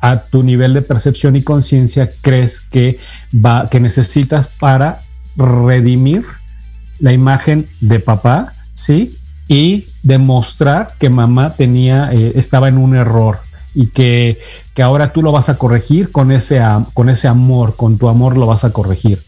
[0.00, 2.98] a tu nivel de percepción y conciencia crees que
[3.34, 5.00] va que necesitas para
[5.36, 6.24] redimir
[7.00, 9.16] la imagen de papá, ¿sí?
[9.48, 13.40] Y demostrar que mamá tenía eh, estaba en un error
[13.74, 14.38] y que,
[14.74, 16.60] que, ahora tú lo vas a corregir con ese,
[16.94, 19.20] con ese amor, con tu amor lo vas a corregir.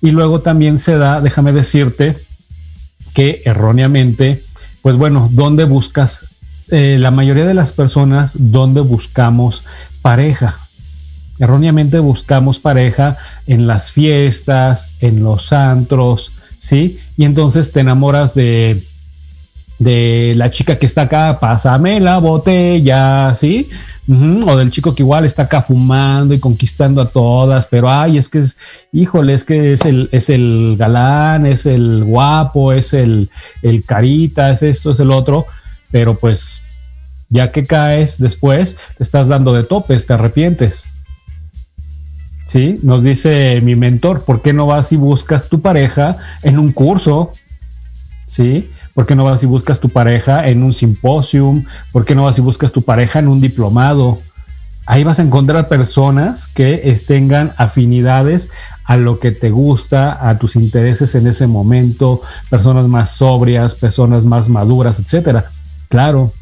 [0.00, 2.16] Y luego también se da, déjame decirte,
[3.14, 4.42] que erróneamente,
[4.82, 6.26] pues bueno, ¿dónde buscas?
[6.70, 9.64] Eh, la mayoría de las personas, ¿dónde buscamos
[10.04, 10.54] pareja.
[11.38, 16.98] Erróneamente buscamos pareja en las fiestas, en los antros, ¿sí?
[17.16, 18.82] Y entonces te enamoras de,
[19.78, 23.70] de la chica que está acá, pásame la botella, ¿sí?
[24.46, 28.28] O del chico que igual está acá fumando y conquistando a todas, pero ay, es
[28.28, 28.58] que es,
[28.92, 33.30] híjole, es que es el, es el galán, es el guapo, es el,
[33.62, 35.46] el carita, es esto, es el otro,
[35.90, 36.63] pero pues
[37.28, 40.84] ya que caes después, te estás dando de topes, te arrepientes.
[42.46, 42.78] ¿Sí?
[42.82, 47.32] Nos dice mi mentor, ¿por qué no vas y buscas tu pareja en un curso?
[48.26, 48.70] ¿Sí?
[48.94, 51.64] ¿Por qué no vas y buscas tu pareja en un simposium?
[51.90, 54.20] ¿Por qué no vas y buscas tu pareja en un diplomado?
[54.86, 58.50] Ahí vas a encontrar personas que tengan afinidades
[58.84, 64.24] a lo que te gusta, a tus intereses en ese momento, personas más sobrias, personas
[64.26, 65.50] más maduras, etcétera.
[65.88, 66.32] Claro,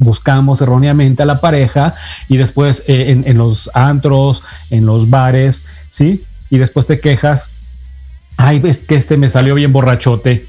[0.00, 1.94] buscamos erróneamente a la pareja
[2.28, 6.24] y después eh, en, los antros, en los bares, ¿sí?
[6.48, 7.50] Y después te quejas,
[8.36, 10.46] ay, ves que este me salió bien borrachote,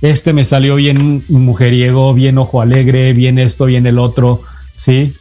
[0.00, 4.42] este me salió bien mujeriego, bien ojo alegre, bien esto, bien el otro,
[4.74, 5.14] ¿sí?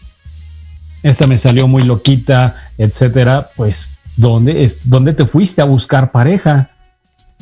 [1.04, 6.72] Esta me salió muy loquita, etcétera, pues, ¿dónde, es, ¿dónde te fuiste a buscar pareja?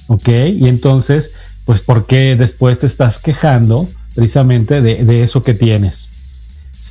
[0.08, 0.28] ¿Ok?
[0.28, 1.34] Y entonces,
[1.66, 6.11] pues, ¿por qué después te estás quejando precisamente de, de eso que tienes?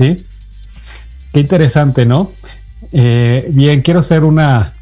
[0.00, 0.26] ¿Sí?
[1.32, 2.32] Qué interesante, ¿no?
[2.92, 4.74] Eh, bien, quiero hacer una,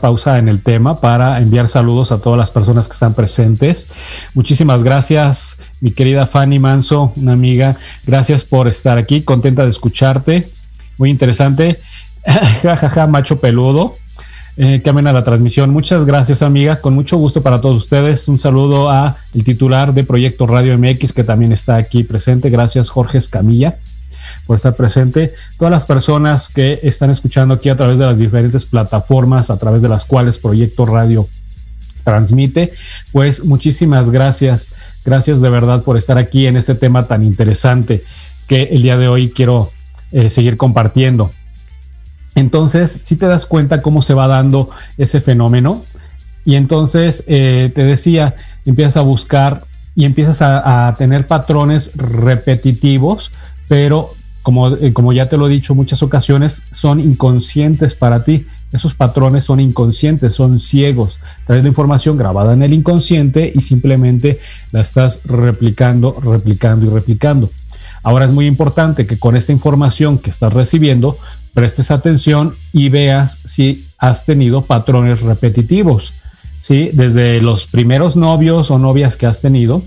[0.00, 3.88] pausa en el tema para enviar saludos a todas las personas que están presentes.
[4.34, 7.76] Muchísimas gracias, mi querida Fanny Manso, una amiga.
[8.06, 10.48] Gracias por estar aquí, contenta de escucharte.
[10.98, 11.76] Muy interesante.
[12.62, 13.94] Jajaja, macho peludo.
[14.56, 15.70] Eh, que amena la transmisión.
[15.70, 16.80] Muchas gracias, amiga.
[16.80, 18.28] Con mucho gusto para todos ustedes.
[18.28, 22.50] Un saludo a el titular de Proyecto Radio MX, que también está aquí presente.
[22.50, 23.78] Gracias, Jorge Escamilla
[24.50, 28.64] por estar presente, todas las personas que están escuchando aquí a través de las diferentes
[28.64, 31.28] plataformas a través de las cuales Proyecto Radio
[32.02, 32.72] transmite,
[33.12, 34.70] pues muchísimas gracias,
[35.04, 38.02] gracias de verdad por estar aquí en este tema tan interesante
[38.48, 39.70] que el día de hoy quiero
[40.10, 41.30] eh, seguir compartiendo.
[42.34, 45.80] Entonces, si te das cuenta cómo se va dando ese fenómeno,
[46.44, 48.34] y entonces eh, te decía,
[48.66, 49.60] empiezas a buscar
[49.94, 53.30] y empiezas a, a tener patrones repetitivos,
[53.68, 58.46] pero como, eh, como ya te lo he dicho muchas ocasiones, son inconscientes para ti.
[58.72, 61.18] Esos patrones son inconscientes, son ciegos.
[61.46, 64.38] Traes información grabada en el inconsciente y simplemente
[64.72, 67.50] la estás replicando, replicando y replicando.
[68.02, 71.18] Ahora es muy importante que con esta información que estás recibiendo
[71.52, 76.14] prestes atención y veas si has tenido patrones repetitivos.
[76.62, 76.90] ¿sí?
[76.92, 79.82] Desde los primeros novios o novias que has tenido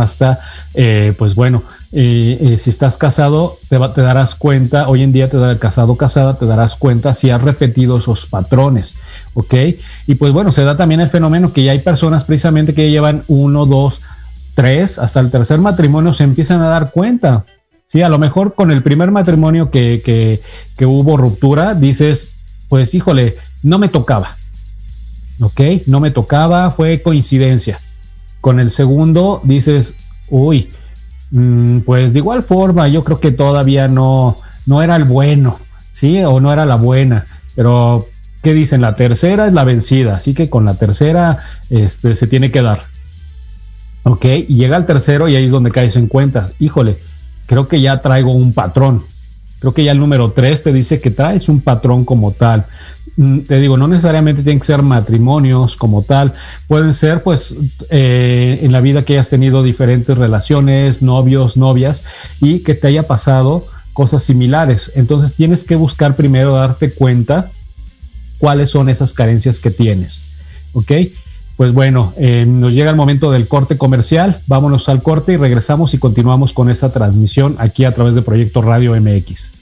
[0.00, 0.40] hasta,
[0.74, 5.36] eh, pues bueno, eh, eh, si estás casado, te, darás cuenta, hoy en día te
[5.36, 8.94] da casado casada, te darás cuenta si has repetido esos patrones,
[9.34, 9.54] ¿ok?
[10.06, 13.24] Y pues bueno, se da también el fenómeno que ya hay personas precisamente que llevan
[13.28, 14.00] uno, dos,
[14.54, 17.44] tres, hasta el tercer matrimonio se empiezan a dar cuenta.
[17.86, 20.40] Sí, a lo mejor con el primer matrimonio que, que,
[20.78, 22.36] que hubo ruptura, dices,
[22.70, 24.34] pues híjole, no me tocaba,
[25.42, 25.60] ¿ok?
[25.88, 27.78] No me tocaba, fue coincidencia.
[28.42, 29.96] Con el segundo dices,
[30.28, 30.68] uy,
[31.32, 35.58] Mm, pues de igual forma, yo creo que todavía no, no era el bueno,
[35.90, 36.22] ¿sí?
[36.22, 37.24] O no era la buena,
[37.56, 38.06] pero
[38.42, 38.82] ¿qué dicen?
[38.82, 41.38] La tercera es la vencida, así que con la tercera
[41.70, 42.82] este, se tiene que dar.
[44.04, 44.26] ¿Ok?
[44.48, 46.50] Y llega el tercero y ahí es donde caes en cuenta.
[46.58, 46.98] Híjole,
[47.46, 49.02] creo que ya traigo un patrón.
[49.60, 52.66] Creo que ya el número tres te dice que traes un patrón como tal.
[53.16, 56.32] Mm, te digo, no necesariamente tienen que ser matrimonios como tal,
[56.66, 57.54] pueden ser pues
[57.90, 62.04] eh, en la vida que hayas tenido diferentes relaciones, novios, novias
[62.40, 64.92] y que te haya pasado cosas similares.
[64.94, 67.50] Entonces tienes que buscar primero darte cuenta
[68.38, 70.22] cuáles son esas carencias que tienes.
[70.72, 70.92] ¿Ok?
[71.56, 74.40] Pues bueno, eh, nos llega el momento del corte comercial.
[74.46, 78.62] Vámonos al corte y regresamos y continuamos con esta transmisión aquí a través de Proyecto
[78.62, 79.61] Radio MX.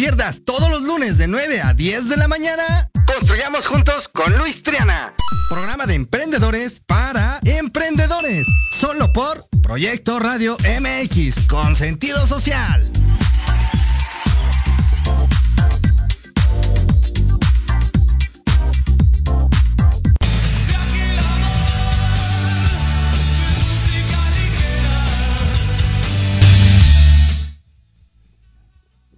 [0.00, 2.90] Pierdas todos los lunes de 9 a 10 de la mañana.
[3.06, 5.12] Construyamos juntos con Luis Triana.
[5.50, 8.46] Programa de emprendedores para emprendedores.
[8.78, 12.90] Solo por Proyecto Radio MX con sentido social.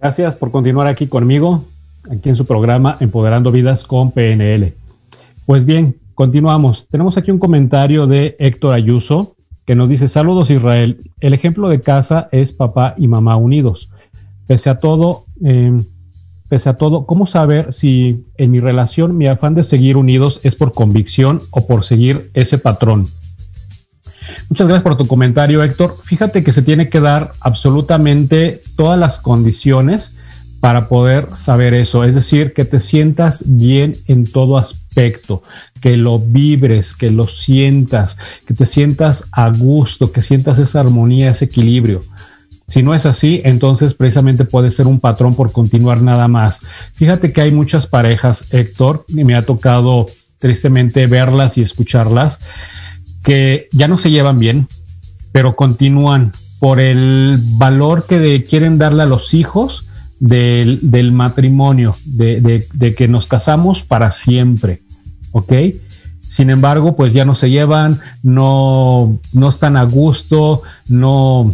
[0.03, 1.63] Gracias por continuar aquí conmigo,
[2.11, 4.73] aquí en su programa Empoderando Vidas con PNL.
[5.45, 6.89] Pues bien, continuamos.
[6.89, 11.79] Tenemos aquí un comentario de Héctor Ayuso que nos dice, saludos Israel, el ejemplo de
[11.79, 13.91] casa es papá y mamá unidos.
[14.45, 15.71] Pese a todo, eh,
[16.49, 20.57] pese a todo, ¿cómo saber si en mi relación mi afán de seguir unidos es
[20.57, 23.07] por convicción o por seguir ese patrón?
[24.49, 25.95] Muchas gracias por tu comentario, Héctor.
[26.03, 30.15] Fíjate que se tiene que dar absolutamente todas las condiciones
[30.63, 35.43] para poder saber eso, es decir, que te sientas bien en todo aspecto,
[35.81, 41.31] que lo vibres, que lo sientas, que te sientas a gusto, que sientas esa armonía,
[41.31, 42.01] ese equilibrio.
[42.65, 46.61] Si no es así, entonces precisamente puede ser un patrón por continuar nada más.
[46.93, 50.07] Fíjate que hay muchas parejas, Héctor, y me ha tocado
[50.39, 52.39] tristemente verlas y escucharlas,
[53.23, 54.67] que ya no se llevan bien,
[55.31, 59.87] pero continúan por el valor que quieren darle a los hijos
[60.19, 64.81] del, matrimonio, de, de, que nos casamos para siempre,
[65.33, 65.53] ¿ok?
[66.21, 71.53] Sin embargo, pues ya no se llevan, no, no están a gusto, no,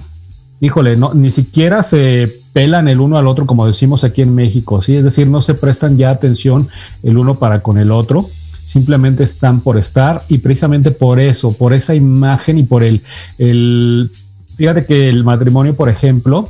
[0.62, 4.82] híjole, no, ni siquiera se pelan el uno al otro, como decimos aquí en México,
[4.82, 4.95] ¿sí?
[4.95, 6.67] Es decir, no se prestan ya atención
[7.01, 8.29] el uno para con el otro,
[8.69, 13.01] simplemente están por estar y precisamente por eso, por esa imagen y por el,
[13.39, 14.12] el
[14.58, 16.47] fíjate que el matrimonio, por ejemplo,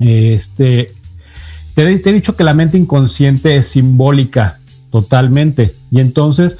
[0.00, 0.92] este,
[1.74, 4.58] te, he dicho que la mente inconsciente es simbólica
[4.90, 6.58] totalmente y entonces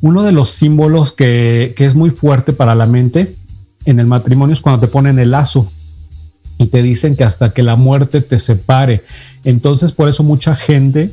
[0.00, 3.36] uno de los símbolos que, que es muy fuerte para la mente
[3.84, 5.70] en el matrimonio es cuando te ponen el lazo
[6.58, 9.04] y te dicen que hasta que la muerte te separe.
[9.44, 11.12] Entonces, por eso mucha gente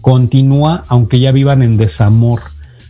[0.00, 2.40] continúa aunque ya vivan en desamor.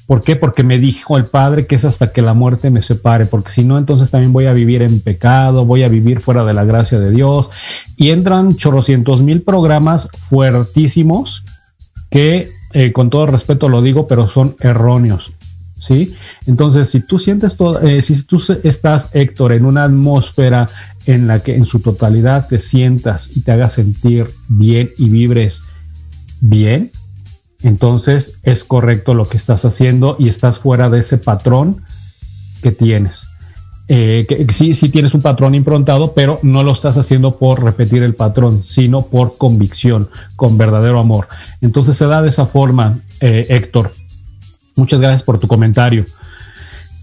[0.09, 0.37] ¿Por qué?
[0.37, 3.63] Porque me dijo el Padre que es hasta que la muerte me separe, porque si
[3.63, 6.99] no, entonces también voy a vivir en pecado, voy a vivir fuera de la gracia
[6.99, 7.51] de Dios.
[7.95, 11.45] Y entran chorrocientos mil programas fuertísimos
[12.09, 15.33] que, eh, con todo respeto lo digo, pero son erróneos.
[15.75, 16.17] ¿Sí?
[16.47, 20.69] Entonces, si tú sientes todo, eh, si tú estás, Héctor, en una atmósfera
[21.05, 25.63] en la que en su totalidad te sientas y te hagas sentir bien y vibres
[26.41, 26.91] bien,
[27.63, 31.83] entonces es correcto lo que estás haciendo y estás fuera de ese patrón
[32.63, 33.29] que tienes.
[33.91, 38.15] Eh, sí, sí tienes un patrón improntado, pero no lo estás haciendo por repetir el
[38.15, 41.27] patrón, sino por convicción, con verdadero amor.
[41.63, 43.91] Entonces se da de esa forma, eh, Héctor.
[44.77, 46.05] Muchas gracias por tu comentario.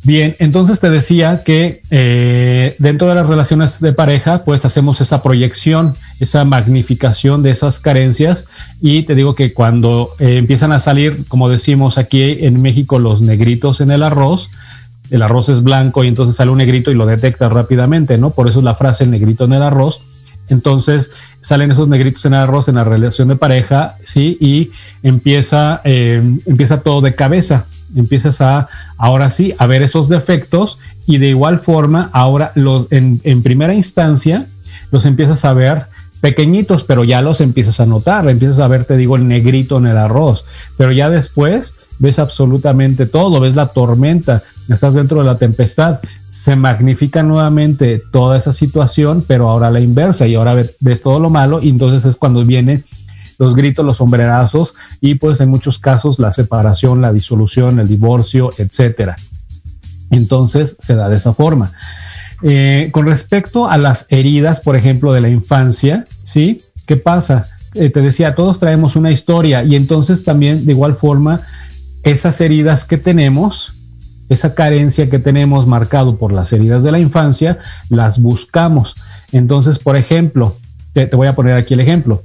[0.03, 5.24] Bien, entonces te decía que eh, dentro de las relaciones de pareja, pues hacemos esa
[5.24, 8.47] proyección, esa magnificación de esas carencias
[8.82, 13.22] y te digo que cuando eh, empiezan a salir, como decimos aquí en México, los
[13.22, 14.49] negritos en el arroz,
[15.11, 18.32] el arroz es blanco y entonces sale un negrito y lo detecta rápidamente, ¿no?
[18.32, 20.01] Por eso es la frase el negrito en el arroz.
[20.47, 21.11] Entonces
[21.41, 24.38] salen esos negritos en el arroz en la relación de pareja, ¿sí?
[24.39, 24.72] Y
[25.03, 31.18] empieza, eh, empieza todo de cabeza empiezas a, ahora sí, a ver esos defectos y
[31.18, 34.45] de igual forma, ahora los, en, en primera instancia,
[34.91, 35.84] los empiezas a ver
[36.26, 39.86] pequeñitos, pero ya los empiezas a notar, empiezas a ver, te digo, el negrito en
[39.86, 40.43] el arroz,
[40.76, 45.99] pero ya después ves absolutamente todo, ves la tormenta, estás dentro de la tempestad,
[46.32, 51.30] se magnifica nuevamente toda esa situación, pero ahora la inversa y ahora ves, todo lo
[51.30, 52.84] malo y entonces es cuando viene
[53.38, 58.49] los gritos, los sombrerazos y pues en muchos casos la separación, la disolución, el divorcio,
[58.57, 59.15] etcétera.
[60.09, 61.71] Entonces se da de esa forma.
[62.41, 66.61] Eh, con respecto a las heridas, por ejemplo, de la infancia, ¿sí?
[66.86, 67.47] ¿Qué pasa?
[67.73, 71.41] Eh, te decía, todos traemos una historia y entonces también de igual forma
[72.03, 73.73] esas heridas que tenemos,
[74.28, 77.59] esa carencia que tenemos marcado por las heridas de la infancia,
[77.89, 78.95] las buscamos.
[79.32, 80.57] Entonces, por ejemplo,
[80.93, 82.23] te voy a poner aquí el ejemplo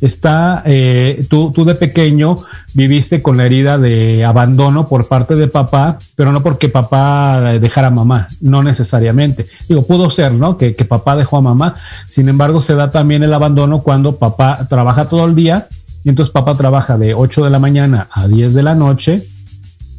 [0.00, 2.36] está, eh, tú, tú de pequeño
[2.74, 7.88] viviste con la herida de abandono por parte de papá, pero no porque papá dejara
[7.88, 9.46] a mamá, no necesariamente.
[9.68, 10.56] Digo, pudo ser, ¿no?
[10.56, 11.74] Que, que papá dejó a mamá.
[12.08, 15.68] Sin embargo, se da también el abandono cuando papá trabaja todo el día
[16.04, 19.22] y entonces papá trabaja de 8 de la mañana a 10 de la noche.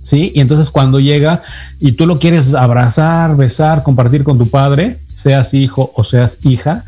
[0.01, 0.31] ¿Sí?
[0.33, 1.43] Y entonces cuando llega
[1.79, 6.85] y tú lo quieres abrazar, besar, compartir con tu padre, seas hijo o seas hija,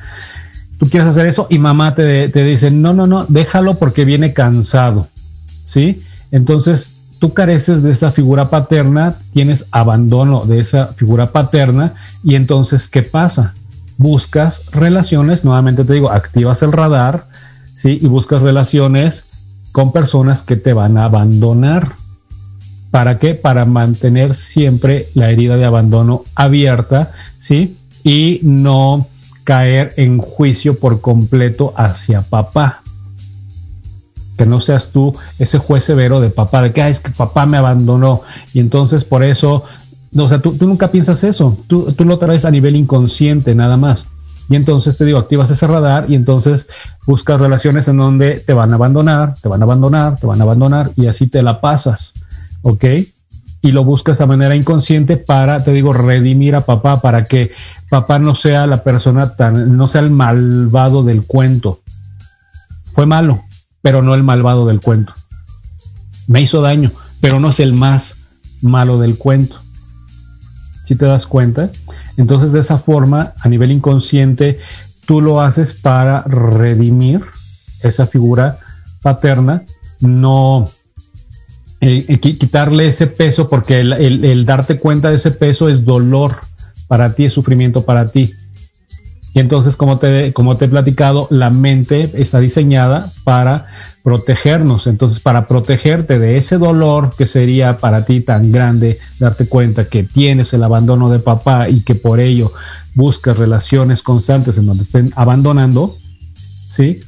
[0.82, 4.34] tú quieres hacer eso y mamá te, te dice, no, no, no, déjalo porque viene
[4.34, 5.08] cansado,
[5.64, 6.02] ¿sí?
[6.32, 12.88] Entonces tú careces de esa figura paterna, tienes abandono de esa figura paterna y entonces,
[12.88, 13.54] ¿qué pasa?
[14.00, 17.26] Buscas relaciones, nuevamente te digo, activas el radar,
[17.76, 18.00] ¿sí?
[18.02, 19.26] Y buscas relaciones
[19.72, 21.92] con personas que te van a abandonar.
[22.90, 23.36] ¿Para qué?
[23.36, 27.78] Para mantener siempre la herida de abandono abierta, ¿sí?
[28.04, 29.06] Y no
[29.44, 32.82] caer en juicio por completo hacia papá.
[34.38, 37.58] Que no seas tú ese juez severo de papá, de que es que papá me
[37.58, 38.22] abandonó.
[38.54, 39.64] Y entonces por eso,
[40.14, 43.78] no, o sea, tú, nunca piensas eso, tú, tú lo traes a nivel inconsciente nada
[43.78, 44.08] más.
[44.52, 46.68] Y entonces te digo, activas ese radar y entonces
[47.08, 50.44] buscas relaciones en donde te van a abandonar, te van a abandonar, te van a
[50.44, 52.14] abandonar y así te la pasas.
[52.62, 52.84] ¿Ok?
[53.62, 57.52] Y lo buscas de manera inconsciente para, te digo, redimir a papá, para que
[57.92, 61.82] papá no sea la persona tan, no sea el malvado del cuento.
[62.94, 63.44] Fue malo,
[63.82, 65.14] pero no el malvado del cuento.
[66.28, 66.90] Me hizo daño,
[67.20, 68.30] pero no es el más
[68.62, 69.58] malo del cuento.
[70.86, 71.70] Si te das cuenta?
[72.16, 74.58] Entonces, de esa forma, a nivel inconsciente,
[75.06, 77.26] tú lo haces para redimir
[77.82, 78.58] esa figura
[79.02, 79.64] paterna,
[80.00, 80.66] no
[81.82, 86.38] eh, eh, quitarle ese peso, porque el, darte cuenta de ese peso es dolor
[86.92, 88.34] para ti, es sufrimiento para ti.
[89.34, 93.66] Y entonces, como te, como te he platicado, la mente está diseñada para
[94.04, 94.88] protegernos.
[94.88, 100.04] Entonces, para protegerte de ese dolor que sería para ti tan grande, darte cuenta que
[100.04, 102.52] tienes el abandono de papá y que por ello
[102.94, 105.98] buscas relaciones constantes en donde estén abandonando,
[106.68, 107.00] ¿sí?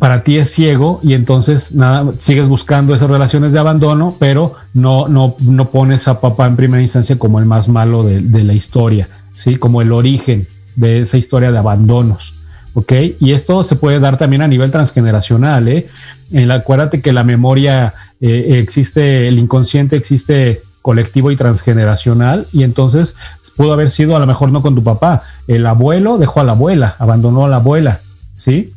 [0.00, 5.08] Para ti es ciego y entonces nada, sigues buscando esas relaciones de abandono, pero no,
[5.08, 9.08] no, no pones a papá en primera instancia como el más malo de, la historia,
[9.34, 9.56] ¿sí?
[9.56, 12.36] Como el origen de esa historia de abandonos.
[12.72, 12.92] ¿ok?
[13.20, 15.86] Y esto se puede dar también a nivel transgeneracional, ¿eh?
[16.32, 17.92] En la, acuérdate que la memoria
[18.22, 23.16] eh, existe, el inconsciente existe colectivo y transgeneracional, y entonces
[23.54, 26.52] pudo haber sido a lo mejor no con tu papá, el abuelo dejó a la
[26.52, 28.00] abuela, abandonó a la abuela,
[28.34, 28.72] ¿sí?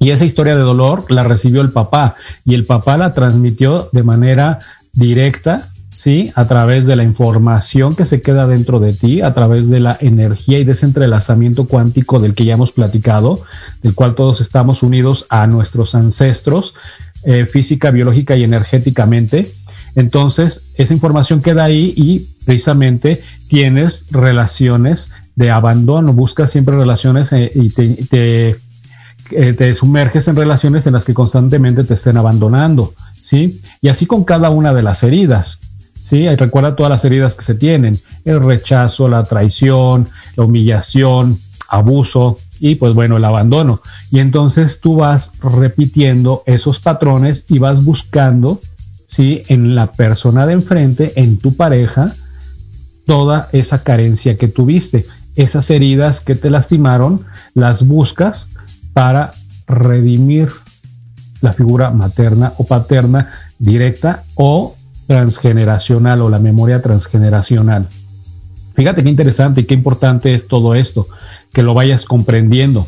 [0.00, 4.02] Y esa historia de dolor la recibió el papá, y el papá la transmitió de
[4.02, 4.58] manera
[4.92, 5.70] directa
[6.00, 6.32] ¿sí?
[6.34, 9.98] A través de la información que se queda dentro de ti, a través de la
[10.00, 13.42] energía y de ese entrelazamiento cuántico del que ya hemos platicado,
[13.82, 16.74] del cual todos estamos unidos a nuestros ancestros,
[17.24, 19.50] eh, física, biológica y energéticamente.
[19.94, 27.50] Entonces, esa información queda ahí y precisamente tienes relaciones de abandono, buscas siempre relaciones eh,
[27.54, 28.56] y te,
[29.32, 33.60] eh, te sumerges en relaciones en las que constantemente te estén abandonando, ¿sí?
[33.80, 35.58] Y así con cada una de las heridas.
[36.02, 36.28] ¿sí?
[36.34, 42.74] Recuerda todas las heridas que se tienen, el rechazo, la traición, la humillación, abuso y
[42.74, 43.80] pues bueno, el abandono.
[44.10, 48.60] Y entonces tú vas repitiendo esos patrones y vas buscando,
[49.06, 49.42] ¿sí?
[49.48, 52.12] En la persona de enfrente, en tu pareja,
[53.06, 55.06] toda esa carencia que tuviste.
[55.36, 57.24] Esas heridas que te lastimaron,
[57.54, 58.48] las buscas
[58.92, 59.32] para
[59.66, 60.50] redimir
[61.40, 64.76] la figura materna o paterna directa o
[65.06, 67.88] transgeneracional o la memoria transgeneracional.
[68.74, 71.08] Fíjate qué interesante y qué importante es todo esto,
[71.52, 72.86] que lo vayas comprendiendo.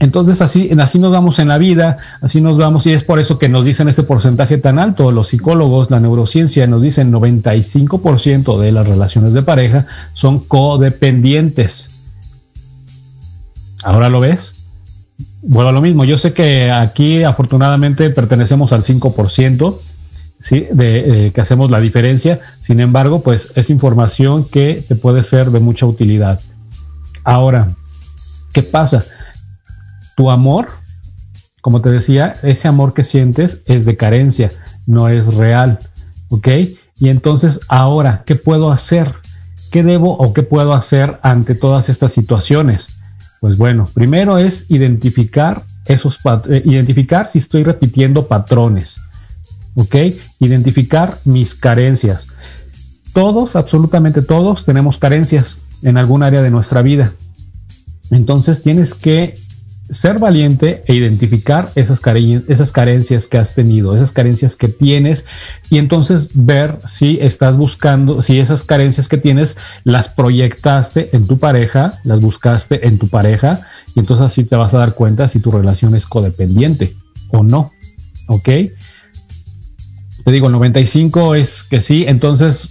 [0.00, 3.38] Entonces así, así nos vamos en la vida, así nos vamos y es por eso
[3.38, 5.10] que nos dicen ese porcentaje tan alto.
[5.10, 11.97] Los psicólogos, la neurociencia nos dicen 95% de las relaciones de pareja son codependientes.
[13.88, 14.66] ¿Ahora lo ves?
[15.40, 19.78] Bueno, lo mismo, yo sé que aquí afortunadamente pertenecemos al 5%,
[20.40, 20.66] ¿sí?
[20.70, 22.38] de eh, que hacemos la diferencia.
[22.60, 26.38] Sin embargo, pues es información que te puede ser de mucha utilidad.
[27.24, 27.70] Ahora,
[28.52, 29.02] ¿qué pasa?
[30.18, 30.68] Tu amor,
[31.62, 34.50] como te decía, ese amor que sientes es de carencia,
[34.86, 35.78] no es real,
[36.28, 36.48] ¿ok?
[37.00, 39.14] Y entonces, ahora, ¿qué puedo hacer?
[39.70, 42.97] ¿Qué debo o qué puedo hacer ante todas estas situaciones?
[43.40, 46.18] Pues bueno, primero es identificar esos
[46.48, 49.00] eh, identificar si estoy repitiendo patrones.
[49.78, 49.94] ¿ok?
[50.40, 52.26] Identificar mis carencias.
[53.12, 57.12] Todos, absolutamente todos, tenemos carencias en algún área de nuestra vida.
[58.10, 59.38] Entonces tienes que
[59.90, 65.24] ser valiente e identificar esas, carencias que has tenido, esas carencias que tienes
[65.70, 71.38] y entonces ver si estás buscando, si esas carencias que tienes las proyectaste en tu
[71.38, 73.60] pareja, las buscaste en tu pareja
[73.94, 76.94] y entonces así te vas a dar cuenta si tu relación es codependiente
[77.30, 77.72] o no.
[78.28, 78.48] ¿Ok?
[80.28, 82.68] te digo, 95 es que sí, entonces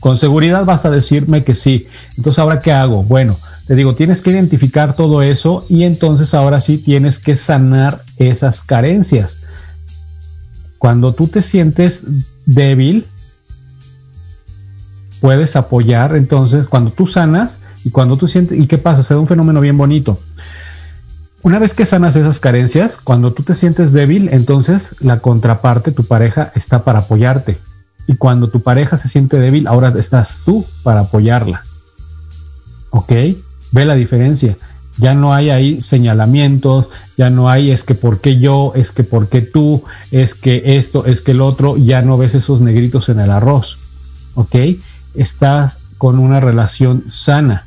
[0.00, 1.86] con seguridad vas a decirme que sí.
[2.18, 3.02] Entonces, ¿ahora qué hago?
[3.04, 8.02] Bueno, te digo, tienes que identificar todo eso y entonces ahora sí tienes que sanar
[8.18, 9.40] esas carencias.
[10.78, 12.04] Cuando tú te sientes
[12.44, 13.06] débil,
[15.20, 19.02] puedes apoyar, entonces cuando tú sanas y cuando tú sientes, ¿y qué pasa?
[19.02, 20.20] Se da un fenómeno bien bonito.
[21.42, 26.04] Una vez que sanas esas carencias, cuando tú te sientes débil, entonces la contraparte, tu
[26.04, 27.58] pareja, está para apoyarte.
[28.06, 31.62] Y cuando tu pareja se siente débil, ahora estás tú para apoyarla.
[32.90, 33.12] ¿Ok?
[33.74, 34.56] Ve la diferencia.
[34.96, 36.86] Ya no hay ahí señalamientos,
[37.18, 40.62] ya no hay es que por qué yo, es que por qué tú, es que
[40.78, 43.78] esto, es que el otro, ya no ves esos negritos en el arroz.
[44.34, 44.54] ¿Ok?
[45.14, 47.64] Estás con una relación sana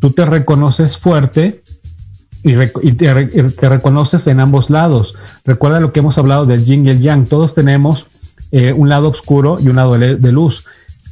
[0.00, 1.62] tú te reconoces fuerte
[2.42, 3.12] y, te,
[3.68, 5.16] reconoces en ambos lados.
[5.44, 7.26] Recuerda lo que hemos hablado del yin y el yang.
[7.26, 8.06] Todos tenemos
[8.52, 10.64] eh, un lado oscuro y un lado de luz,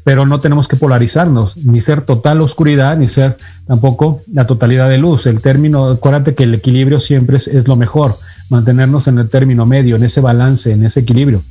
[0.06, 3.36] pero no tenemos que polarizarnos, ni ser total oscuridad, ni ser
[3.66, 5.26] tampoco la totalidad de luz.
[5.26, 8.16] El término, acuérdate que el equilibrio siempre es, lo mejor,
[8.48, 11.42] mantenernos en el término medio, en ese balance, en ese equilibrio.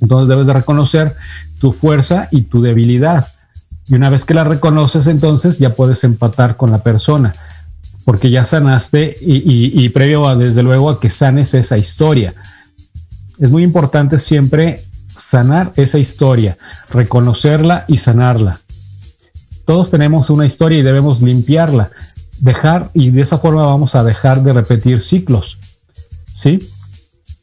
[0.00, 1.14] Entonces debes de reconocer
[1.60, 3.26] tu fuerza y tu debilidad.
[3.86, 7.34] Y una vez que la reconoces, entonces ya puedes empatar con la persona,
[8.06, 12.32] porque ya sanaste y, previo a, desde luego, a que sanes esa historia.
[13.38, 14.86] Es muy importante siempre
[15.20, 16.56] sanar esa historia,
[16.90, 18.60] reconocerla y sanarla.
[19.64, 21.90] Todos tenemos una historia y debemos limpiarla,
[22.40, 25.58] dejar y de esa forma vamos a dejar de repetir ciclos.
[26.34, 26.58] ¿Sí?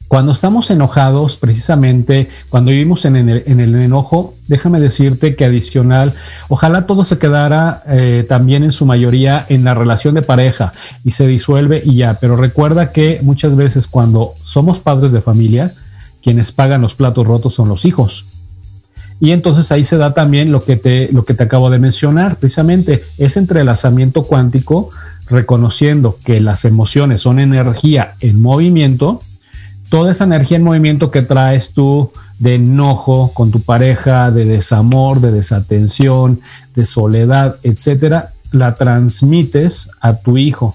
[0.08, 6.14] Cuando estamos enojados, precisamente cuando vivimos en el, enojo, déjame decirte que adicional,
[6.48, 10.72] ojalá todo se quedara eh, también en su mayoría en la relación de pareja
[11.04, 15.72] y se disuelve y ya, pero recuerda que muchas veces cuando somos padres de familia,
[16.28, 18.26] quienes pagan los platos rotos son los hijos.
[19.18, 22.36] Y entonces ahí se da también lo que te, lo que te acabo de mencionar,
[22.36, 24.90] precisamente ese entrelazamiento cuántico,
[25.30, 29.22] reconociendo que las emociones son energía en movimiento,
[29.88, 35.22] toda esa energía en movimiento que traes tú de enojo con tu pareja, de desamor,
[35.22, 36.42] de desatención,
[36.74, 40.74] de soledad, etcétera, la transmites a tu hijo.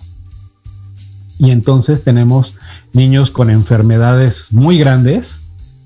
[1.38, 2.56] Y entonces tenemos
[2.92, 5.43] niños con enfermedades muy grandes,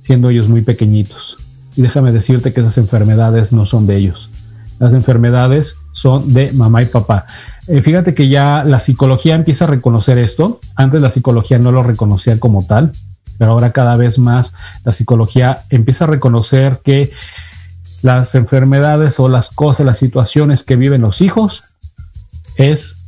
[0.08, 1.38] siendo ellos muy pequeñitos.
[1.76, 4.32] Y déjame decirte que esas enfermedades no son de ellos.
[4.80, 7.28] Las enfermedades son de mamá y papá.
[7.68, 10.60] Eh, fíjate que ya la psicología empieza a reconocer esto.
[10.76, 12.94] Antes la psicología no lo reconocía como tal
[13.38, 14.54] pero ahora cada vez más
[14.84, 17.12] la psicología empieza a reconocer que
[18.02, 21.64] las enfermedades o las cosas, las situaciones que viven los hijos
[22.56, 23.06] es,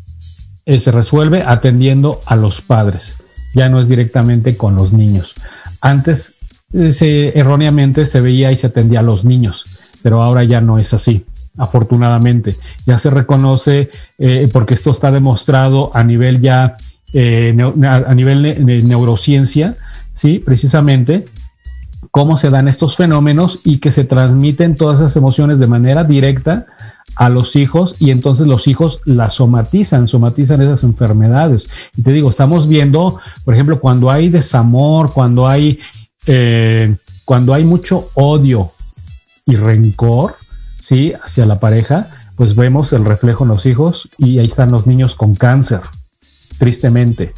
[0.66, 3.18] eh, se resuelve atendiendo a los padres,
[3.56, 5.36] ya no es directamente con los niños.
[5.82, 6.36] Antes
[6.74, 9.66] eh, erróneamente se veía y se atendía a los niños,
[10.02, 11.26] pero ahora ya no es así
[11.58, 12.56] afortunadamente.
[12.86, 16.78] Ya se reconoce, eh, porque esto está demostrado a nivel ya,
[17.14, 19.76] a nivel de neurociencia,
[20.14, 20.40] ¿sí?
[20.40, 21.26] Precisamente
[22.12, 26.66] cómo se dan estos fenómenos y que se transmiten todas esas emociones de manera directa
[27.16, 31.70] a los hijos y entonces los hijos las somatizan, somatizan esas enfermedades.
[31.98, 35.80] Y te digo, estamos viendo, por ejemplo, cuando hay desamor, cuando hay,
[36.26, 36.96] eh,
[37.26, 38.72] cuando hay mucho odio
[39.46, 40.34] y rencor,
[40.80, 41.14] ¿sí?
[41.24, 45.16] Hacia la pareja, pues vemos el reflejo en los hijos y ahí están los niños
[45.16, 45.82] con cáncer,
[46.58, 47.34] tristemente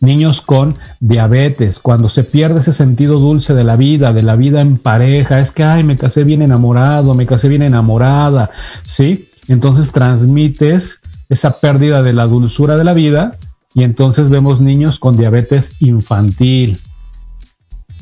[0.00, 4.60] niños con diabetes, cuando se pierde ese sentido dulce de la vida, de la vida
[4.60, 8.50] en pareja, es que, ay, me casé bien enamorado, me casé bien enamorada,
[8.84, 9.28] ¿sí?
[9.48, 13.36] Entonces transmites esa pérdida de la dulzura de la vida
[13.74, 16.78] y entonces vemos niños con diabetes infantil.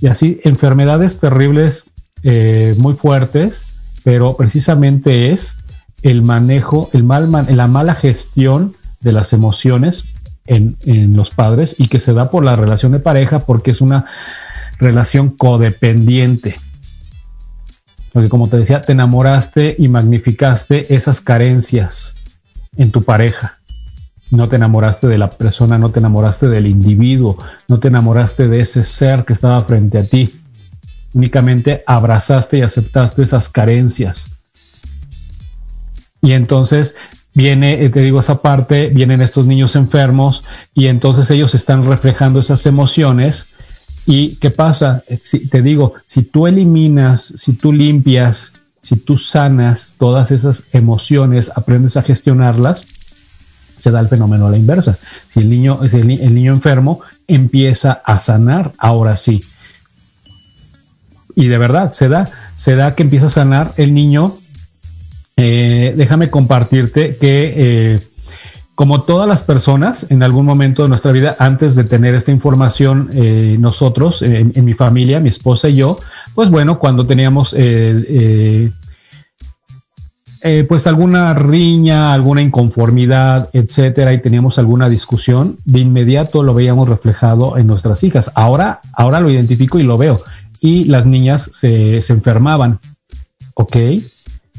[0.00, 1.84] Y así enfermedades terribles
[2.22, 5.56] eh, muy fuertes, pero precisamente es
[6.02, 10.14] el manejo, el mal, la mala gestión de las emociones
[10.46, 10.76] en,
[11.16, 14.06] los padres y que se da por la relación de pareja porque es una
[14.78, 16.56] relación codependiente.
[18.12, 22.38] Porque como te decía, te enamoraste y magnificaste esas carencias
[22.76, 23.55] en tu pareja.
[24.30, 28.60] No te enamoraste de la persona, no te enamoraste del individuo, no te enamoraste de
[28.60, 30.28] ese ser que estaba frente a ti.
[31.14, 34.36] Únicamente abrazaste y aceptaste esas carencias.
[36.20, 36.96] Y entonces
[37.34, 40.42] viene, eh, te digo, esa parte, vienen estos niños enfermos
[40.74, 43.48] y entonces ellos están reflejando esas emociones.
[44.06, 45.02] ¿Y qué pasa?
[45.08, 45.20] Eh,
[45.50, 51.96] te digo, si tú eliminas, si tú limpias, si tú sanas todas esas emociones, aprendes
[51.96, 52.86] a gestionarlas,
[53.76, 54.98] se da el fenómeno a la inversa.
[55.28, 59.42] Si el niño, es el niño enfermo empieza a sanar, ahora sí.
[61.34, 64.36] Y de verdad, se da, se da que empieza a sanar el niño
[65.38, 68.00] eh, déjame compartirte que eh,
[68.74, 73.10] como todas las personas en algún momento de nuestra vida, antes de tener esta información,
[73.12, 75.98] eh, nosotros, en, mi familia, mi esposa y yo,
[76.34, 77.54] pues bueno, cuando teníamos
[80.68, 87.58] pues alguna riña, alguna inconformidad, etcétera, y teníamos alguna discusión, de inmediato lo veíamos reflejado
[87.58, 88.32] en nuestras hijas.
[88.34, 90.20] Ahora, ahora lo identifico y lo veo.
[90.60, 92.78] Y las niñas se, se enfermaban.
[93.54, 93.76] ¿Ok?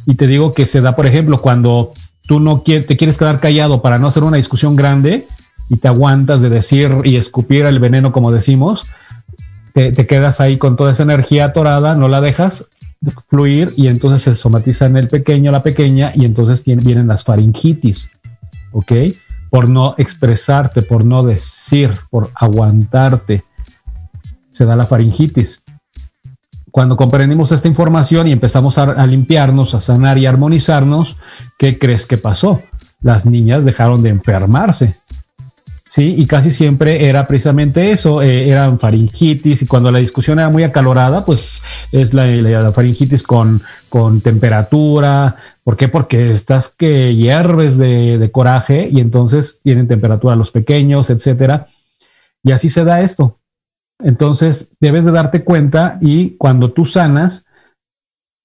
[0.05, 1.93] Y te digo que se da, por ejemplo, cuando
[2.27, 5.25] tú no te quieres quedar callado para no hacer una discusión grande
[5.69, 8.85] y te aguantas de decir y escupir el veneno, como decimos,
[9.73, 12.65] te, quedas ahí con toda esa energía atorada, no la dejas
[13.28, 18.12] fluir y entonces se somatiza en el pequeño, la pequeña, y entonces vienen las faringitis,
[18.72, 18.91] ¿ok?
[19.50, 23.43] Por no expresarte, por no decir, por aguantarte,
[24.52, 25.62] se da la faringitis.
[26.72, 31.18] Cuando comprendimos esta información y empezamos a, limpiarnos, a sanar y armonizarnos,
[31.58, 32.62] ¿qué crees que pasó?
[33.02, 34.98] Las niñas dejaron de enfermarse.
[35.98, 36.14] ¿Sí?
[36.16, 40.62] Y casi siempre era precisamente eso, eh, eran faringitis y cuando la discusión era muy
[40.62, 45.38] acalorada, pues es la, faringitis con, con, temperatura.
[45.64, 45.88] ¿Por qué?
[45.88, 51.68] Porque estás que hierves de, de, coraje y entonces tienen temperatura los pequeños, etcétera.
[52.43, 53.39] Y así se da esto.
[54.04, 57.48] Entonces debes de darte cuenta y cuando tú sanas,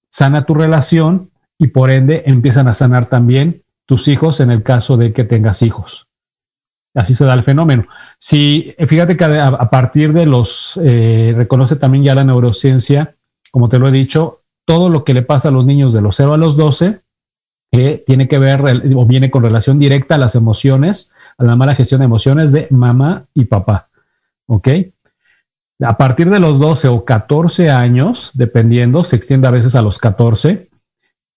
[0.08, 4.96] sana tu relación y por ende empiezan a sanar también tus hijos en el caso
[4.96, 6.08] de que tengas hijos.
[6.94, 7.86] Así se da el fenómeno.
[8.18, 13.16] Si fíjate que a, partir de los, eh, reconoce también ya la neurociencia,
[13.50, 16.16] como te lo he dicho, todo lo que le pasa a los niños de los
[16.16, 17.00] 0 a los 12
[17.72, 18.60] eh, tiene que ver
[18.94, 22.66] o viene con relación directa a las emociones, a la mala gestión de emociones de
[22.70, 23.88] mamá y papá.
[24.46, 24.68] ¿Ok?
[25.80, 29.98] A partir de los 12 o 14 años, dependiendo, se extiende a veces a los
[29.98, 30.68] 14,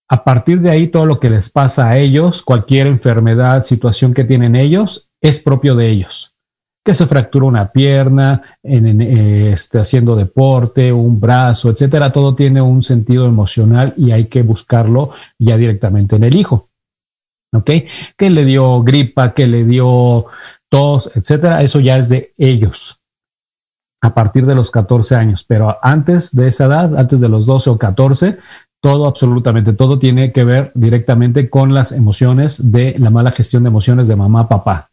[0.07, 4.23] a partir de ahí todo lo que les pasa a ellos, cualquier enfermedad, situación que
[4.23, 6.35] tienen ellos, es propio de ellos.
[6.83, 12.83] Que se fractura una pierna, en, este, haciendo deporte, un brazo, etcétera, todo tiene un
[12.83, 16.69] sentido emocional y hay que buscarlo ya directamente en el hijo.
[17.53, 17.71] ¿Ok?
[18.15, 20.27] Que le dio gripa, que le dio
[20.69, 22.99] tos, etcétera, eso ya es de ellos
[24.01, 27.71] a partir de los 14 años, pero antes de esa edad, antes de los 12
[27.71, 28.37] o 14,
[28.79, 33.69] todo, absolutamente todo tiene que ver directamente con las emociones de la mala gestión de
[33.69, 34.91] emociones de mamá, papá.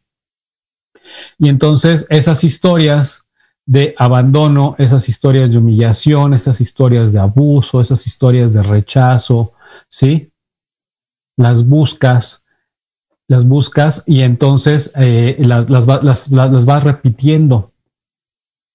[1.39, 3.27] Y entonces esas historias
[3.67, 9.53] de abandono, esas historias de humillación, esas historias de abuso, esas historias de rechazo,
[9.89, 10.33] ¿sí?
[11.37, 12.45] Las buscas,
[13.29, 17.73] las buscas y entonces eh, las, las, las vas repitiendo.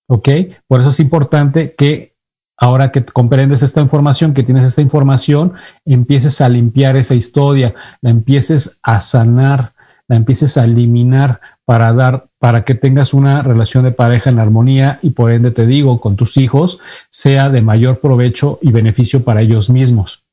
[0.09, 0.29] ¿Ok?
[0.67, 2.15] Por eso es importante que
[2.57, 5.53] ahora que comprendes esta información, que tienes esta información,
[5.85, 9.73] empieces a limpiar esa historia, la empieces a sanar,
[10.07, 14.99] la empieces a eliminar para dar, para que tengas una relación de pareja en armonía
[15.01, 19.41] y por ende te digo, con tus hijos, sea de mayor provecho y beneficio para
[19.41, 20.26] ellos mismos,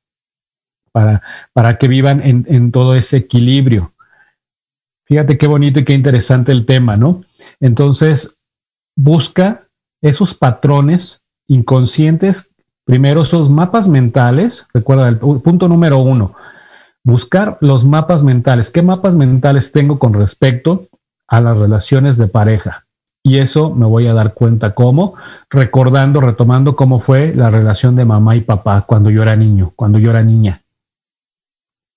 [0.92, 1.22] para,
[1.52, 3.94] para que vivan en, en todo ese equilibrio.
[5.06, 7.24] Fíjate qué bonito y qué interesante el tema, ¿no?
[7.58, 8.38] Entonces,
[8.94, 9.66] busca
[10.02, 12.52] esos patrones inconscientes,
[12.84, 16.36] primero esos mapas mentales, recuerda el punto número uno,
[17.02, 18.70] buscar los mapas mentales.
[18.70, 20.86] ¿Qué mapas mentales tengo con respecto
[21.28, 22.84] a las relaciones de pareja?
[23.26, 25.14] Y eso me voy a dar cuenta cómo,
[25.48, 29.98] recordando, retomando cómo fue la relación de mamá y papá cuando yo era niño, cuando
[29.98, 30.60] yo era niña.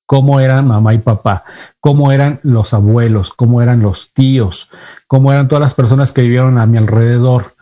[0.06, 1.44] Cómo eran mamá y papá,
[1.82, 4.70] cómo eran los abuelos, cómo eran los tíos,
[5.06, 7.58] cómo eran todas las personas que vivieron a mi alrededor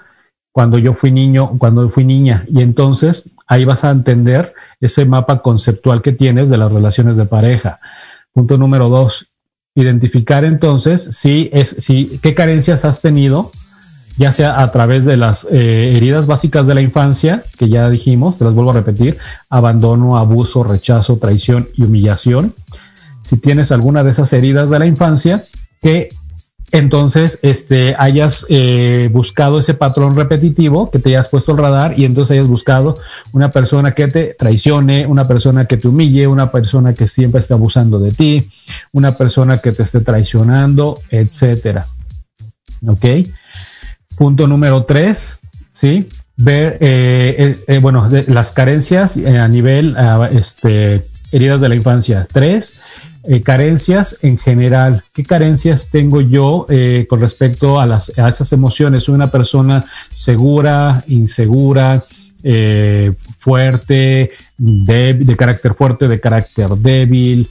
[0.51, 2.45] cuando yo fui niño, cuando fui niña.
[2.47, 7.25] Y entonces ahí vas a entender ese mapa conceptual que tienes de las relaciones de
[7.25, 7.79] pareja.
[8.31, 9.34] Punto número dos,
[9.75, 13.51] identificar entonces si es, si, qué carencias has tenido,
[14.17, 18.37] ya sea a través de las eh, heridas básicas de la infancia, que ya dijimos,
[18.37, 19.17] te las vuelvo a repetir,
[19.49, 22.55] abandono, abuso, rechazo, traición y humillación.
[23.23, 25.43] Si tienes alguna de esas heridas de la infancia,
[25.81, 26.09] que
[26.71, 32.05] entonces este, hayas eh, buscado ese patrón repetitivo, que te hayas puesto el radar y
[32.05, 32.97] entonces hayas buscado
[33.33, 37.53] una persona que te traicione, una persona que te humille, una persona que siempre esté
[37.53, 38.49] abusando de ti,
[38.91, 41.85] una persona que te esté traicionando, etcétera.
[42.87, 43.05] ¿Ok?
[44.17, 45.39] Punto número tres,
[45.71, 46.07] ¿sí?
[46.37, 49.95] Ver, eh, eh, bueno, las carencias a nivel,
[50.31, 52.27] este, heridas de la infancia.
[52.31, 52.81] Tres,
[53.27, 55.03] eh, carencias en general.
[55.13, 59.03] ¿Qué carencias tengo yo eh, con respecto a, las, a esas emociones?
[59.03, 62.03] Soy una persona segura, insegura,
[62.43, 67.47] eh, fuerte, de, carácter fuerte, de carácter débil,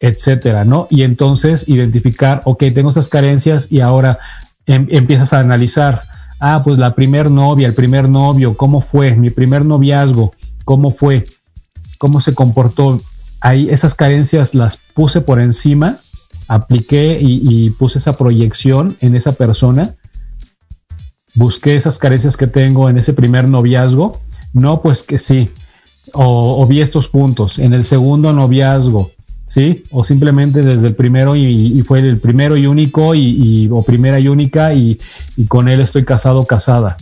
[0.00, 0.86] etcétera, ¿no?
[0.88, 4.18] Y entonces identificar, ok, tengo esas carencias y ahora
[4.64, 6.00] em, empiezas a analizar,
[6.40, 9.14] ah, pues la primer novia, el primer novio, ¿cómo fue?
[9.16, 10.32] Mi primer noviazgo,
[10.64, 11.26] ¿cómo fue?
[11.98, 12.98] ¿Cómo se comportó?
[13.40, 15.98] Ahí esas carencias las puse por encima,
[16.48, 19.94] apliqué y, puse esa proyección en esa persona,
[21.34, 24.18] busqué esas carencias que tengo en ese primer noviazgo,
[24.52, 25.50] no, pues que sí,
[26.14, 29.10] o, vi estos puntos, en el segundo noviazgo,
[29.44, 29.84] ¿sí?
[29.90, 34.28] O simplemente desde el primero y, fue el primero y único y, o primera y
[34.28, 34.98] única y,
[35.48, 36.96] con él estoy casado casada.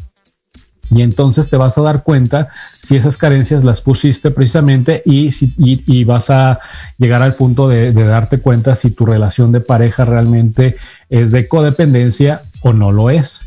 [0.91, 2.49] Y entonces te vas a dar cuenta
[2.83, 6.59] si esas carencias las pusiste precisamente y, y, vas a
[6.99, 10.77] llegar al punto de, darte cuenta si tu relación de pareja realmente
[11.09, 13.41] es de codependencia o no lo es.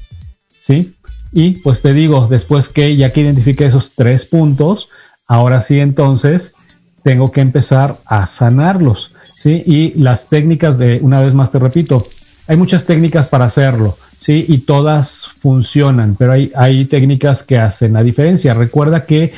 [0.48, 0.96] ¿Sí?
[1.32, 4.90] Y pues te digo, después que ya que identifique esos tres puntos,
[5.26, 6.54] ahora sí entonces
[7.04, 9.14] tengo que empezar a sanarlos.
[9.38, 9.64] ¿Sí?
[9.66, 12.06] Y las técnicas de, una vez más te repito,
[12.50, 14.44] hay muchas técnicas para hacerlo, ¿sí?
[14.48, 18.56] Y todas funcionan, pero hay, hay técnicas que hacen la diferencia.
[18.56, 19.34] Recuerda que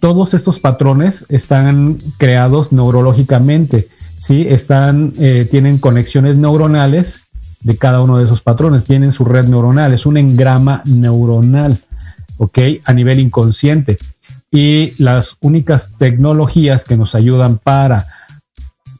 [0.00, 3.88] todos estos patrones están creados neurológicamente,
[4.18, 4.46] ¿sí?
[4.48, 7.24] Están, eh, tienen conexiones neuronales
[7.60, 11.76] de cada uno de esos patrones, tienen su red neuronal, es un engrama neuronal,
[12.38, 12.58] ¿ok?
[12.86, 13.98] A nivel inconsciente.
[14.50, 18.06] Y las únicas tecnologías que nos ayudan para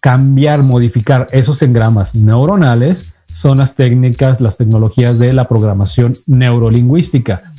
[0.02, 7.52] cambiar, modificar esos engramas neuronales son las técnicas, las tecnologías de la programación neurolingüística,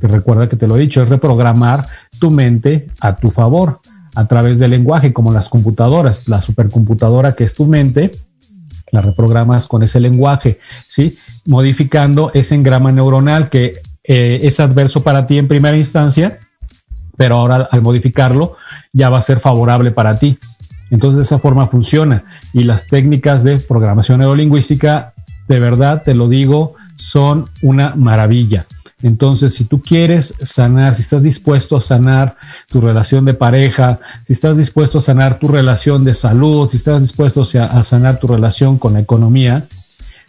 [0.00, 1.84] que recuerda que te lo he dicho, es reprogramar
[2.20, 3.80] tu mente a tu favor
[4.14, 8.12] a través del lenguaje, como las computadoras, la supercomputadora que es tu mente,
[8.92, 11.18] la reprogramas con ese lenguaje, ¿sí?
[11.46, 16.38] Modificando ese engrama neuronal que eh, es adverso para ti en primera instancia,
[17.16, 18.56] pero ahora al modificarlo
[18.92, 20.38] ya va a ser favorable para ti.
[20.90, 22.22] Entonces de esa forma funciona.
[22.52, 25.13] Y las técnicas de programación neurolingüística,
[25.48, 28.66] de verdad te lo digo, son una maravilla.
[29.02, 32.36] Entonces, si tú quieres sanar, si estás dispuesto a sanar
[32.68, 37.02] tu relación de pareja, si estás dispuesto a sanar tu relación de salud, si estás
[37.02, 39.66] dispuesto a sanar tu relación con la economía,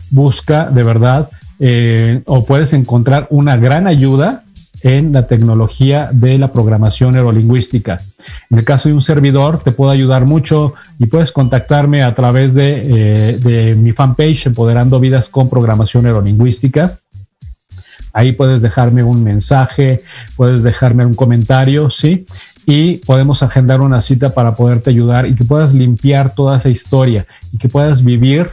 [0.09, 4.43] busca de verdad eh, o puedes encontrar una gran ayuda
[4.82, 7.99] en la tecnología de la programación neurolingüística.
[8.49, 12.53] En el caso de un servidor, te puedo ayudar mucho y puedes contactarme a través
[12.53, 16.97] de, eh, de mi fanpage Empoderando Vidas con Programación Neurolingüística.
[18.13, 19.97] Ahí puedes dejarme un mensaje,
[20.38, 22.26] puedes dejarme un comentario, ¿sí?
[22.65, 27.26] Y podemos agendar una cita para poderte ayudar y que puedas limpiar toda esa historia
[27.51, 28.49] y que puedas vivir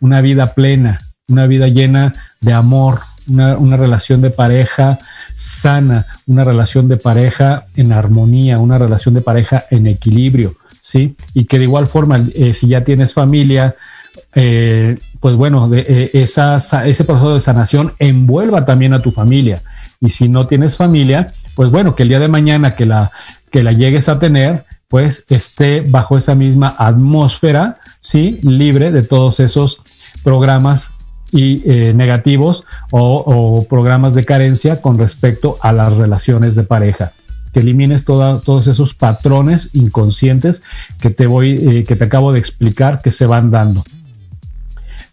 [0.00, 4.98] una vida plena, una vida llena de amor, una, una relación de pareja
[5.36, 11.14] sana, una relación de pareja en armonía, una relación de pareja en equilibrio, ¿sí?
[11.34, 13.76] Y que de igual forma, eh, si ya tienes familia,
[14.34, 19.62] eh, pues bueno, eh, ese proceso de sanación envuelva también a tu familia.
[20.00, 23.10] Y si no tienes familia, pues bueno, que el día de mañana que la,
[23.50, 28.40] que la llegues a tener, pues esté bajo esa misma atmósfera, ¿sí?
[28.42, 29.82] Libre de todos esos
[30.24, 30.95] programas
[31.32, 37.12] y eh, negativos o, programas de carencia con respecto a las relaciones de pareja
[37.52, 40.62] que elimines todos esos patrones inconscientes
[41.00, 43.82] que te voy que te acabo de explicar que se van dando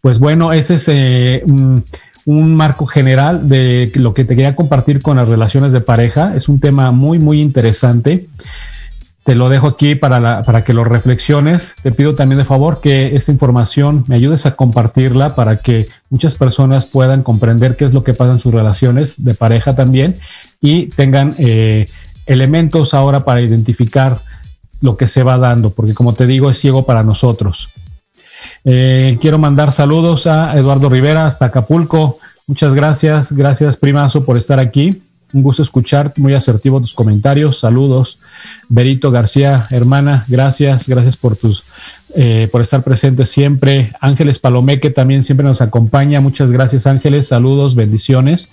[0.04, 5.16] pues bueno, ese es eh, un, marco general de lo que te quería compartir con
[5.16, 6.36] las relaciones de pareja.
[6.36, 8.28] Es un tema muy, muy interesante.
[9.24, 11.76] Te lo dejo aquí para, para que lo reflexiones.
[11.82, 16.36] Te pido también de favor que esta información me ayudes a compartirla para que muchas
[16.36, 20.16] personas puedan comprender qué es lo que pasa en sus relaciones de pareja también
[20.60, 21.86] y tengan eh,
[22.26, 24.18] elementos ahora para identificar
[24.82, 27.70] lo que se va dando, porque como te digo, es ciego para nosotros.
[28.66, 32.18] Eh, quiero mandar saludos a Eduardo Rivera hasta Acapulco.
[32.48, 35.02] Muchas gracias, gracias primazo por estar aquí.
[35.34, 37.60] Un gusto escuchar, muy asertivo tus comentarios.
[37.60, 38.20] Saludos.
[38.70, 41.64] Berito García, hermana, gracias, gracias por tus
[42.16, 43.92] eh, por estar presente siempre.
[44.00, 46.22] Ángeles Palomeque también siempre nos acompaña.
[46.22, 47.30] Muchas gracias, Ángeles.
[47.30, 48.52] Saludos, bendiciones.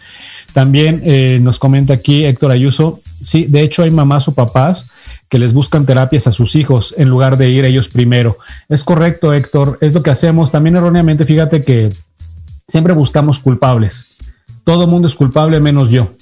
[0.55, 3.01] También eh, nos comenta aquí Héctor Ayuso.
[3.21, 4.91] Sí, de hecho hay mamás o papás
[5.29, 8.39] que les buscan terapias a sus hijos en lugar de ir ellos primero.
[8.71, 10.51] Es correcto, Héctor, es lo que hacemos.
[10.51, 11.91] También erróneamente, fíjate que
[12.69, 14.17] siempre buscamos culpables.
[14.65, 16.15] Todo mundo es culpable menos yo.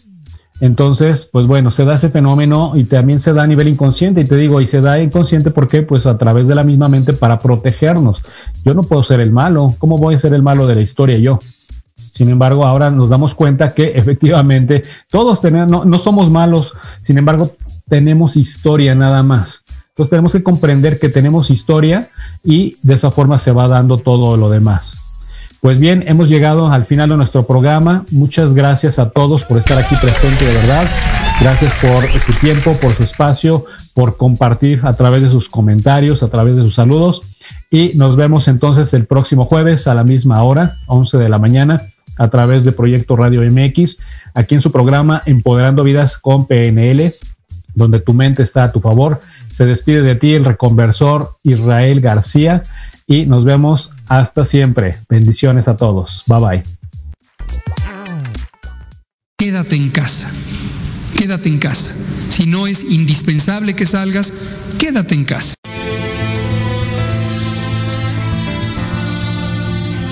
[0.61, 4.23] Entonces, pues bueno, se da ese fenómeno y también se da a nivel inconsciente.
[4.23, 7.13] Y te digo, y se da inconsciente porque pues a través de la misma mente
[7.13, 8.23] para protegernos.
[8.65, 9.75] Yo no puedo ser el malo.
[9.79, 11.39] ¿Cómo voy a ser el malo de la historia yo?
[11.95, 16.75] Sin embargo, ahora nos damos cuenta que efectivamente todos tenemos, no, no somos malos.
[17.03, 17.53] Sin embargo,
[17.89, 19.63] tenemos historia nada más.
[19.91, 22.09] Entonces tenemos que comprender que tenemos historia
[22.45, 25.08] y de esa forma se va dando todo lo demás.
[25.61, 28.05] Pues bien, hemos llegado al final de nuestro programa.
[28.13, 30.87] Muchas gracias a todos por estar aquí presente de verdad.
[31.41, 36.29] Gracias por su tiempo, por su espacio, por compartir a través de sus comentarios, a
[36.29, 37.23] través de sus saludos.
[37.73, 41.83] Y nos vemos entonces el próximo jueves a la misma hora, 11 de la mañana,
[42.17, 43.99] a través de Proyecto Radio MX,
[44.35, 47.13] aquí en su programa Empoderando Vidas con PNL
[47.75, 49.21] donde tu mente está a tu favor.
[49.51, 52.63] Se despide de ti el reconversor Israel García
[53.07, 54.97] y nos vemos hasta siempre.
[55.09, 56.25] Bendiciones a todos.
[56.27, 56.63] Bye bye.
[59.39, 60.31] Quédate en casa.
[61.17, 61.95] Quédate en casa.
[62.29, 64.33] Si no es indispensable que salgas,
[64.79, 65.55] quédate en casa.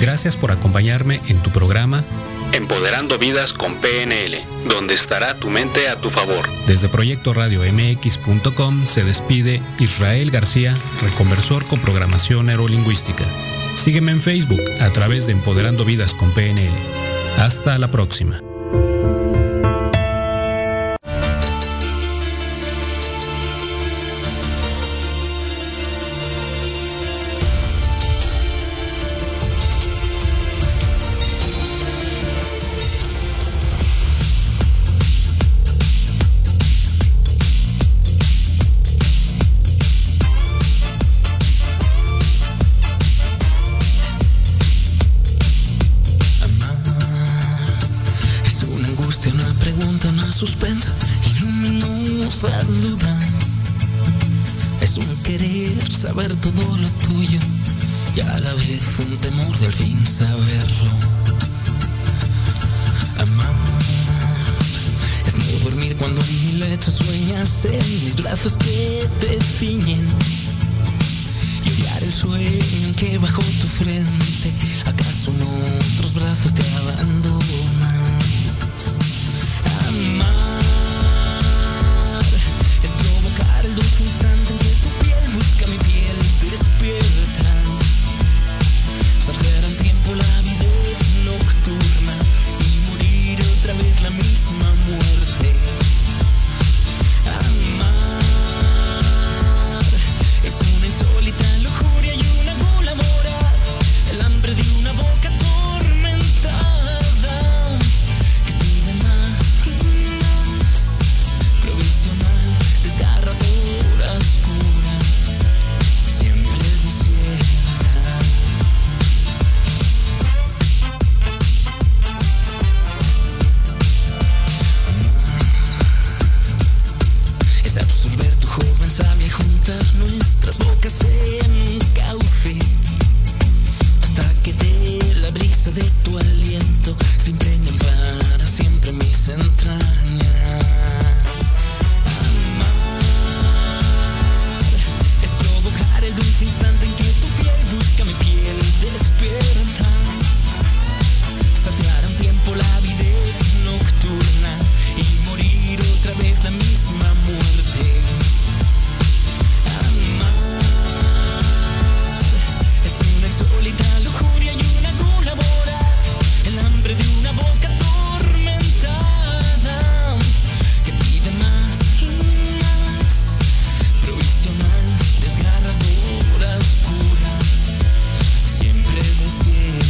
[0.00, 2.04] Gracias por acompañarme en tu programa
[2.52, 4.38] Empoderando vidas con PNL,
[4.68, 6.48] donde estará tu mente a tu favor.
[6.66, 13.24] Desde Proyecto Radio MX.com se despide Israel García, reconversor con programación neurolingüística.
[13.76, 16.72] Sígueme en Facebook a través de Empoderando Vidas con PNL.
[17.38, 18.40] Hasta la próxima.
[67.86, 70.06] mis brazos que te ciñen
[71.64, 74.52] y hallar el sueño que bajo tu frente.
[74.86, 77.25] ¿Acaso no otros brazos te abandonan?